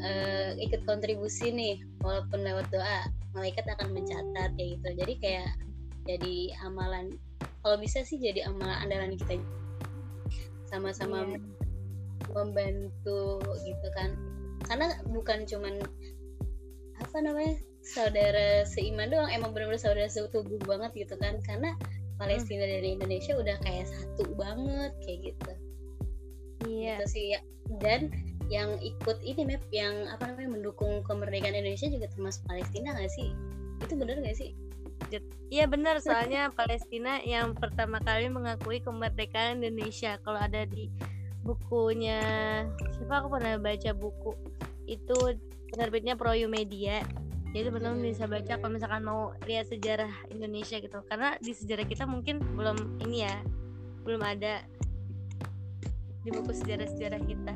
uh, 0.05 0.53
ikut 0.61 0.85
kontribusi 0.85 1.49
nih 1.49 1.81
walaupun 2.05 2.45
lewat 2.45 2.69
doa 2.69 3.09
malaikat 3.33 3.65
akan 3.65 3.97
mencatat 3.97 4.53
kayak 4.61 4.77
gitu. 4.77 4.89
Jadi 4.93 5.15
kayak 5.19 5.51
jadi 6.05 6.37
amalan 6.69 7.17
kalau 7.65 7.81
bisa 7.81 8.05
sih 8.05 8.21
jadi 8.21 8.45
amalan 8.45 8.77
andalan 8.85 9.17
kita. 9.17 9.41
Sama-sama 10.69 11.25
yeah. 11.33 11.62
Membantu 12.31 13.43
gitu 13.67 13.89
kan. 13.99 14.15
Karena 14.67 14.95
bukan 15.11 15.45
cuman 15.49 15.83
apa 17.03 17.17
namanya 17.19 17.59
saudara 17.83 18.63
seiman 18.63 19.11
doang 19.11 19.27
emang 19.35 19.51
benar-benar 19.51 19.83
saudara 19.83 20.07
setubuh 20.07 20.61
banget 20.63 21.07
gitu 21.07 21.19
kan. 21.19 21.43
Karena 21.43 21.75
Palestina 22.23 22.63
hmm. 22.63 22.73
dan 22.79 22.85
Indonesia 22.87 23.33
udah 23.35 23.57
kayak 23.67 23.87
satu 23.91 24.25
banget 24.39 24.93
kayak 25.03 25.19
gitu. 25.35 25.53
Iya. 26.71 27.03
Gitu 27.03 27.07
sih 27.11 27.25
ya. 27.35 27.41
Dan 27.83 28.15
yang 28.53 28.77
ikut 28.85 29.19
ini 29.25 29.49
map 29.49 29.65
yang 29.73 30.07
apa 30.13 30.29
namanya 30.29 30.61
mendukung 30.61 31.01
kemerdekaan 31.09 31.57
Indonesia 31.57 31.89
juga 31.89 32.07
termasuk 32.13 32.45
Palestina 32.47 32.95
nggak 32.95 33.11
sih? 33.11 33.33
Itu 33.83 33.97
benar 33.99 34.21
nggak 34.21 34.37
sih? 34.37 34.53
Iya 35.53 35.69
benar 35.69 36.01
soalnya 36.01 36.49
Palestina 36.57 37.21
yang 37.21 37.53
pertama 37.53 38.01
kali 38.01 38.33
mengakui 38.33 38.81
kemerdekaan 38.81 39.61
Indonesia. 39.61 40.17
Kalau 40.25 40.41
ada 40.41 40.65
di 40.65 40.89
bukunya 41.43 42.23
siapa 42.95 43.23
aku 43.23 43.29
pernah 43.39 43.59
baca 43.59 43.91
buku 43.95 44.33
itu 44.87 45.17
penerbitnya 45.75 46.15
Proyu 46.15 46.47
Media 46.47 47.03
jadi 47.53 47.69
teman-teman 47.69 48.01
hmm. 48.01 48.09
bisa 48.15 48.25
baca 48.31 48.53
kalau 48.57 48.73
misalkan 48.73 49.03
mau 49.05 49.37
lihat 49.45 49.69
sejarah 49.69 50.11
Indonesia 50.31 50.79
gitu 50.81 51.03
karena 51.11 51.37
di 51.43 51.53
sejarah 51.53 51.85
kita 51.85 52.07
mungkin 52.07 52.41
belum 52.55 53.03
ini 53.05 53.27
ya 53.27 53.37
belum 54.07 54.23
ada 54.23 54.63
di 56.23 56.31
buku 56.31 56.55
sejarah-sejarah 56.55 57.21
kita 57.27 57.55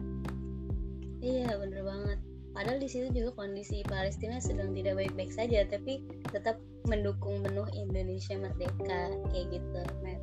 Iya 1.27 1.59
bener 1.59 1.83
banget. 1.83 2.19
Padahal 2.55 2.79
di 2.81 2.89
situ 2.89 3.11
juga 3.13 3.31
kondisi 3.35 3.85
Palestina 3.85 4.41
sedang 4.41 4.73
tidak 4.73 4.97
baik-baik 4.97 5.33
saja, 5.35 5.67
tapi 5.69 6.01
tetap 6.33 6.57
mendukung 6.89 7.43
penuh 7.45 7.69
Indonesia 7.75 8.39
merdeka 8.39 9.13
kayak 9.35 9.47
gitu, 9.53 9.81
Matt. 10.07 10.21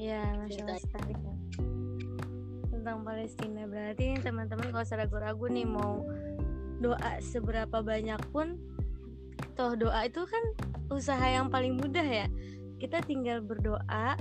Ya, 0.00 0.32
masya 0.32 0.64
Allah 0.64 0.80
sekali 0.80 1.12
tentang 2.72 3.04
Palestina. 3.04 3.68
Berarti 3.68 4.16
teman-teman 4.24 4.72
kalau 4.72 4.80
usah 4.80 4.96
ragu-ragu 4.96 5.44
nih 5.52 5.68
mau 5.68 6.08
doa 6.80 7.20
seberapa 7.20 7.84
banyak 7.84 8.16
pun, 8.32 8.56
toh 9.60 9.76
doa 9.76 10.08
itu 10.08 10.24
kan 10.24 10.40
usaha 10.88 11.20
yang 11.20 11.52
paling 11.52 11.76
mudah 11.76 12.24
ya. 12.24 12.32
Kita 12.80 13.04
tinggal 13.04 13.44
berdoa, 13.44 14.16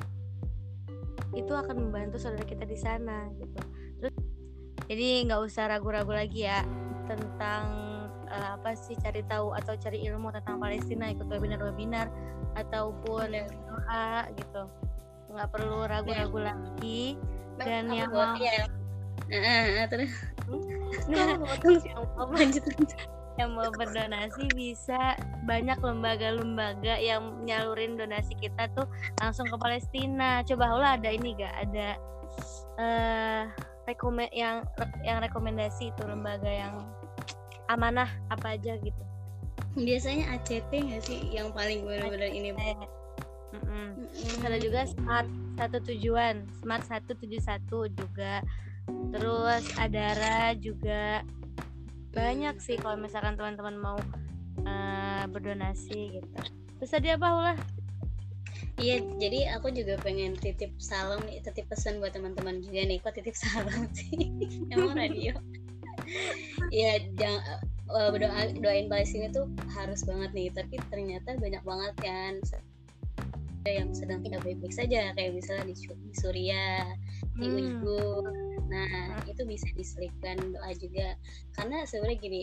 itu 1.32 1.54
akan 1.56 1.88
membantu 1.88 2.20
saudara 2.20 2.44
kita 2.44 2.68
di 2.68 2.76
sana 2.76 3.32
gitu. 3.40 3.60
Terus 4.04 4.16
jadi 4.92 5.32
nggak 5.32 5.48
usah 5.48 5.72
ragu-ragu 5.72 6.12
lagi 6.12 6.44
ya 6.44 6.60
tentang 7.08 7.64
uh, 8.28 8.60
apa 8.60 8.76
sih 8.76 9.00
cari 9.00 9.24
tahu 9.24 9.56
atau 9.56 9.80
cari 9.80 10.04
ilmu 10.12 10.28
tentang 10.36 10.60
Palestina 10.60 11.08
ikut 11.08 11.32
webinar-webinar 11.32 12.12
ataupun 12.60 13.32
doa 13.48 14.28
gitu 14.36 14.89
nggak 15.30 15.50
perlu 15.54 15.86
ragu-ragu 15.86 16.40
ya. 16.42 16.46
lagi. 16.54 17.04
Dan 17.60 17.92
yang 17.92 18.12
mau 18.12 18.36
ya. 18.40 18.66
terus? 19.92 20.14
Nah, 21.12 21.38
yang 21.90 22.02
mau 22.18 22.30
lanjut 22.34 22.64
yang 23.40 23.56
mau 23.56 23.72
berdonasi 23.72 24.52
bisa 24.52 25.16
banyak 25.48 25.80
lembaga-lembaga 25.80 27.00
yang 27.00 27.40
nyalurin 27.48 27.96
donasi 27.96 28.36
kita 28.44 28.68
tuh 28.76 28.84
langsung 29.24 29.48
ke 29.48 29.56
Palestina. 29.56 30.44
Coba 30.44 30.76
lah 30.76 30.92
ada 31.00 31.08
ini 31.08 31.40
gak 31.40 31.56
ada 31.56 31.96
uh, 32.76 33.42
rekomend 33.88 34.28
yang 34.36 34.68
yang 35.08 35.24
rekomendasi 35.24 35.96
itu 35.96 36.04
lembaga 36.04 36.52
yang 36.52 36.84
amanah 37.72 38.12
apa 38.28 38.60
aja 38.60 38.76
gitu. 38.84 39.04
Biasanya 39.80 40.36
ACT 40.36 40.72
nggak 40.76 41.02
sih 41.08 41.20
yang 41.32 41.56
paling 41.56 41.88
benar-benar 41.88 42.28
ini 42.34 42.52
Mm 43.50 43.62
-mm. 43.66 43.86
Terus 44.14 44.42
ada 44.46 44.58
juga 44.62 44.82
smart 44.86 45.30
satu 45.60 45.78
tujuan 45.92 46.48
smart 46.64 46.88
satu 46.88 47.12
tujuh 47.20 47.42
satu 47.44 47.92
juga 47.92 48.40
terus 49.12 49.68
adara 49.76 50.56
juga 50.56 51.22
banyak 52.16 52.58
sih 52.64 52.80
kalau 52.80 52.96
misalkan 52.98 53.36
teman-teman 53.36 53.76
mau 53.78 53.98
uh, 54.66 55.24
berdonasi 55.30 56.16
gitu 56.18 56.40
terus 56.80 56.92
tadi 56.96 57.12
apa 57.12 57.28
ulah 57.28 57.60
Iya, 58.80 59.04
jadi 59.20 59.60
aku 59.60 59.76
juga 59.76 60.00
pengen 60.00 60.40
titip 60.40 60.72
salam 60.80 61.20
nih, 61.28 61.44
titip 61.44 61.68
pesan 61.68 62.00
buat 62.00 62.16
teman-teman 62.16 62.64
juga 62.64 62.88
nih. 62.88 63.04
Kok 63.04 63.12
titip 63.12 63.36
salam 63.36 63.92
sih? 63.92 64.32
Emang 64.72 64.96
radio? 64.96 65.36
Iya, 66.72 67.04
jangan 67.20 67.60
uh, 67.92 68.10
berdoa 68.14 68.56
doain 68.62 68.88
Palestina 68.88 69.28
tuh 69.34 69.52
harus 69.74 70.06
banget 70.06 70.32
nih 70.32 70.48
tapi 70.54 70.80
ternyata 70.88 71.36
banyak 71.38 71.64
banget 71.66 71.94
kan 72.00 72.34
yang 73.68 73.92
sedang 73.92 74.24
tidak 74.24 74.40
baik-baik 74.48 74.72
saja 74.72 75.12
kayak 75.18 75.36
misalnya 75.36 75.68
di, 75.68 75.76
di 75.76 76.14
Suriah 76.16 76.88
di 77.36 77.48
hmm. 77.48 77.56
Uyghur. 77.60 78.26
Nah 78.72 79.20
itu 79.28 79.42
bisa 79.44 79.68
diselipkan 79.76 80.40
doa 80.56 80.72
juga. 80.80 81.18
Karena 81.60 81.84
sebenarnya 81.84 82.18
gini 82.24 82.42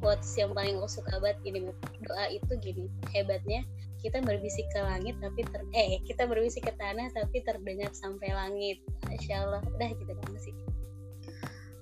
quotes 0.00 0.32
yang 0.36 0.52
paling 0.56 0.80
aku 0.80 1.00
suka 1.00 1.16
banget 1.20 1.38
gini 1.44 1.58
doa 2.04 2.24
itu 2.28 2.52
gini 2.60 2.92
hebatnya 3.08 3.64
kita 4.04 4.20
berbisik 4.20 4.68
ke 4.68 4.80
langit 4.84 5.16
tapi 5.24 5.48
ter 5.48 5.64
eh 5.72 5.96
kita 6.04 6.28
berbisik 6.28 6.68
ke 6.68 6.72
tanah 6.76 7.08
tapi 7.12 7.40
terdengar 7.40 7.92
sampai 7.92 8.32
langit. 8.32 8.80
Masya 9.08 9.48
Allah 9.48 9.60
udah 9.64 9.90
gitu 9.96 10.12
dong 10.12 10.36
sih. 10.40 10.54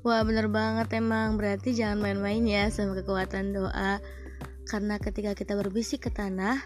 Wah 0.02 0.22
bener 0.26 0.50
banget 0.50 0.98
emang. 0.98 1.38
Berarti 1.38 1.74
jangan 1.74 2.02
main-main 2.02 2.42
ya 2.42 2.70
sama 2.70 2.98
kekuatan 2.98 3.54
doa. 3.54 4.02
Karena 4.66 4.98
ketika 5.02 5.34
kita 5.34 5.58
berbisik 5.58 6.06
ke 6.06 6.10
tanah 6.14 6.62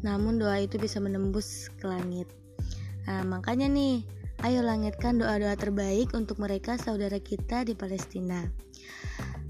namun 0.00 0.40
doa 0.40 0.60
itu 0.60 0.76
bisa 0.80 1.00
menembus 1.00 1.68
ke 1.80 1.88
langit 1.88 2.28
nah 3.04 3.24
makanya 3.24 3.66
nih 3.66 4.04
Ayo 4.40 4.64
langitkan 4.64 5.20
doa-doa 5.20 5.52
terbaik 5.52 6.16
untuk 6.16 6.40
mereka 6.40 6.80
saudara 6.80 7.20
kita 7.20 7.60
di 7.60 7.76
Palestina. 7.76 8.48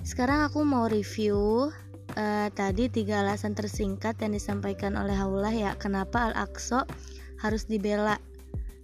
Sekarang 0.03 0.43
aku 0.43 0.67
mau 0.67 0.91
review 0.91 1.71
uh, 2.19 2.49
tadi 2.51 2.91
tiga 2.91 3.23
alasan 3.23 3.55
tersingkat 3.55 4.19
yang 4.19 4.35
disampaikan 4.35 4.99
oleh 4.99 5.15
Haulah 5.15 5.55
ya 5.55 5.79
kenapa 5.79 6.35
Al-Aqsa 6.35 6.91
harus 7.39 7.71
dibela. 7.71 8.19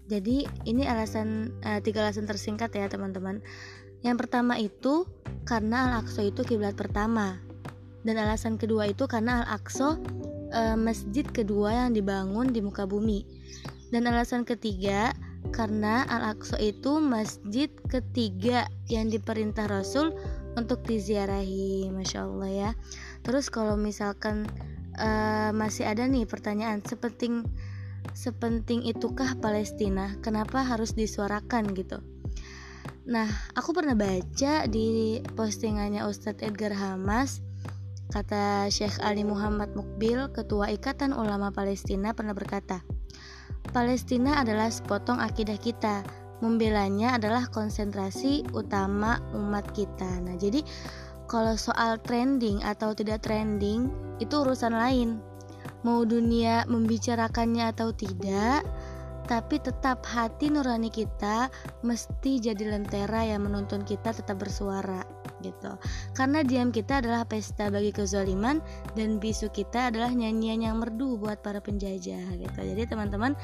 Jadi 0.07 0.46
ini 0.62 0.87
alasan 0.87 1.50
uh, 1.66 1.83
tiga 1.83 2.07
alasan 2.07 2.31
tersingkat 2.31 2.70
ya 2.70 2.87
teman-teman. 2.87 3.42
Yang 4.07 4.16
pertama 4.22 4.62
itu 4.62 5.11
karena 5.42 5.90
Al-Aqsa 5.90 6.22
itu 6.22 6.46
kiblat 6.46 6.79
pertama. 6.79 7.42
Dan 8.07 8.14
alasan 8.14 8.62
kedua 8.62 8.87
itu 8.87 9.11
karena 9.11 9.42
Al-Aqsa 9.42 9.98
uh, 10.52 10.78
masjid 10.78 11.24
kedua 11.26 11.87
yang 11.87 11.90
dibangun 11.96 12.50
di 12.50 12.61
muka 12.62 12.87
bumi. 12.87 13.24
Dan 13.90 14.11
alasan 14.11 14.42
ketiga 14.42 15.14
karena 15.54 16.02
Al-Aqsa 16.11 16.59
itu 16.59 16.98
masjid 16.98 17.70
ketiga 17.87 18.66
yang 18.90 19.09
diperintah 19.09 19.70
Rasul 19.70 20.11
untuk 20.59 20.82
diziarahi, 20.82 21.87
masya 21.94 22.26
Allah 22.26 22.50
ya. 22.50 22.70
Terus 23.22 23.46
kalau 23.52 23.78
misalkan 23.78 24.50
uh, 24.98 25.54
masih 25.54 25.87
ada 25.87 26.02
nih 26.09 26.26
pertanyaan 26.26 26.82
sepenting 26.82 27.46
sepenting 28.16 28.82
itukah 28.82 29.38
Palestina? 29.38 30.18
Kenapa 30.24 30.66
harus 30.66 30.96
disuarakan 30.96 31.70
gitu? 31.76 32.02
Nah, 33.06 33.30
aku 33.54 33.70
pernah 33.70 33.94
baca 33.94 34.66
di 34.66 35.22
postingannya 35.38 36.02
Ustadz 36.11 36.42
Edgar 36.42 36.74
Hamas 36.74 37.45
Kata 38.07 38.71
Syekh 38.71 39.03
Ali 39.03 39.27
Muhammad 39.27 39.75
Mukbil, 39.75 40.31
Ketua 40.31 40.71
Ikatan 40.71 41.11
Ulama 41.11 41.51
Palestina 41.51 42.14
pernah 42.14 42.33
berkata, 42.33 42.83
Palestina 43.75 44.38
adalah 44.40 44.71
sepotong 44.71 45.19
akidah 45.19 45.59
kita. 45.59 46.07
Membelanya 46.45 47.16
adalah 47.16 47.49
konsentrasi 47.49 48.45
utama 48.53 49.19
umat 49.33 49.73
kita. 49.73 50.21
Nah, 50.23 50.37
jadi 50.37 50.61
kalau 51.27 51.59
soal 51.59 51.99
trending 52.05 52.62
atau 52.62 52.92
tidak 52.95 53.25
trending 53.25 53.90
itu 54.23 54.35
urusan 54.45 54.77
lain. 54.77 55.19
Mau 55.83 56.05
dunia 56.07 56.69
membicarakannya 56.69 57.73
atau 57.73 57.90
tidak, 57.90 58.62
tapi 59.27 59.59
tetap 59.59 60.07
hati 60.07 60.53
nurani 60.53 60.92
kita 60.92 61.51
mesti 61.83 62.38
jadi 62.38 62.79
lentera 62.79 63.27
yang 63.27 63.49
menuntun 63.49 63.83
kita 63.83 64.14
tetap 64.14 64.38
bersuara 64.38 65.03
gitu. 65.46 65.72
Karena 66.18 66.42
diam 66.42 66.74
kita 66.74 66.98
adalah 66.98 67.22
pesta 67.22 67.70
bagi 67.70 67.94
kezaliman 67.94 68.59
dan 68.98 69.22
bisu 69.22 69.46
kita 69.54 69.94
adalah 69.94 70.11
nyanyian 70.11 70.66
yang 70.66 70.76
merdu 70.82 71.14
buat 71.14 71.40
para 71.40 71.62
penjajah 71.62 72.26
gitu. 72.35 72.59
Jadi 72.59 72.82
teman-teman 72.90 73.38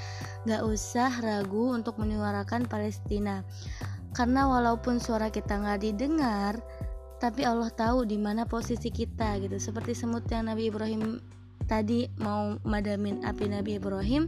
gak 0.45 0.63
usah 0.67 1.11
ragu 1.23 1.71
untuk 1.71 1.97
menyuarakan 2.03 2.67
Palestina. 2.67 3.47
Karena 4.13 4.45
walaupun 4.45 5.01
suara 5.01 5.33
kita 5.33 5.57
nggak 5.57 5.81
didengar 5.89 6.61
tapi 7.17 7.47
Allah 7.47 7.71
tahu 7.71 8.03
di 8.03 8.19
mana 8.19 8.43
posisi 8.43 8.91
kita 8.91 9.39
gitu. 9.39 9.55
Seperti 9.57 9.95
semut 9.95 10.27
yang 10.27 10.51
Nabi 10.51 10.69
Ibrahim 10.69 11.23
tadi 11.71 12.11
mau 12.19 12.59
madamin 12.67 13.23
api 13.23 13.47
Nabi 13.47 13.79
Ibrahim 13.79 14.27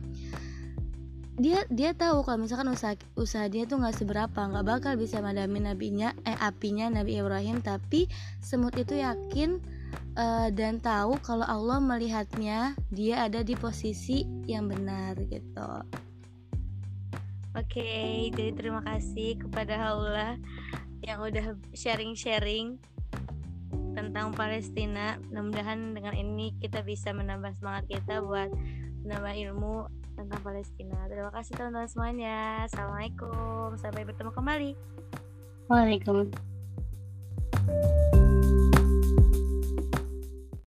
dia 1.35 1.67
dia 1.67 1.91
tahu 1.91 2.23
kalau 2.23 2.47
misalkan 2.47 2.71
usaha 2.71 2.95
usaha 3.19 3.51
dia 3.51 3.67
tuh 3.67 3.83
nggak 3.83 3.99
seberapa 3.99 4.39
nggak 4.39 4.67
bakal 4.67 4.95
bisa 4.95 5.19
madamin 5.19 5.67
nabinya 5.67 6.15
eh 6.23 6.39
apinya 6.39 6.87
Nabi 6.87 7.19
Ibrahim 7.19 7.59
tapi 7.59 8.07
semut 8.39 8.79
itu 8.79 9.03
yakin 9.03 9.59
uh, 10.15 10.49
dan 10.55 10.79
tahu 10.79 11.19
kalau 11.27 11.43
Allah 11.43 11.83
melihatnya 11.83 12.79
dia 12.95 13.27
ada 13.27 13.43
di 13.43 13.59
posisi 13.59 14.23
yang 14.47 14.71
benar 14.71 15.19
gitu 15.27 15.83
Oke, 17.55 17.79
okay, 17.79 18.35
jadi 18.35 18.51
terima 18.51 18.83
kasih 18.83 19.39
kepada 19.39 19.79
Allah 19.79 20.35
yang 21.07 21.23
udah 21.23 21.55
sharing-sharing 21.71 22.83
tentang 23.95 24.35
Palestina. 24.35 25.23
Mudah-mudahan 25.31 25.95
dengan 25.95 26.19
ini 26.19 26.59
kita 26.59 26.83
bisa 26.83 27.15
menambah 27.15 27.55
semangat 27.55 27.87
kita 27.87 28.27
buat 28.27 28.51
menambah 29.07 29.35
ilmu 29.39 29.87
tentang 30.15 30.41
Palestina. 30.41 30.99
Terima 31.11 31.31
kasih 31.35 31.59
teman-teman 31.59 31.91
semuanya. 31.91 32.65
Assalamualaikum. 32.67 33.77
Sampai 33.77 34.09
bertemu 34.09 34.31
kembali. 34.33 34.71
Waalaikumsalam. 35.69 38.24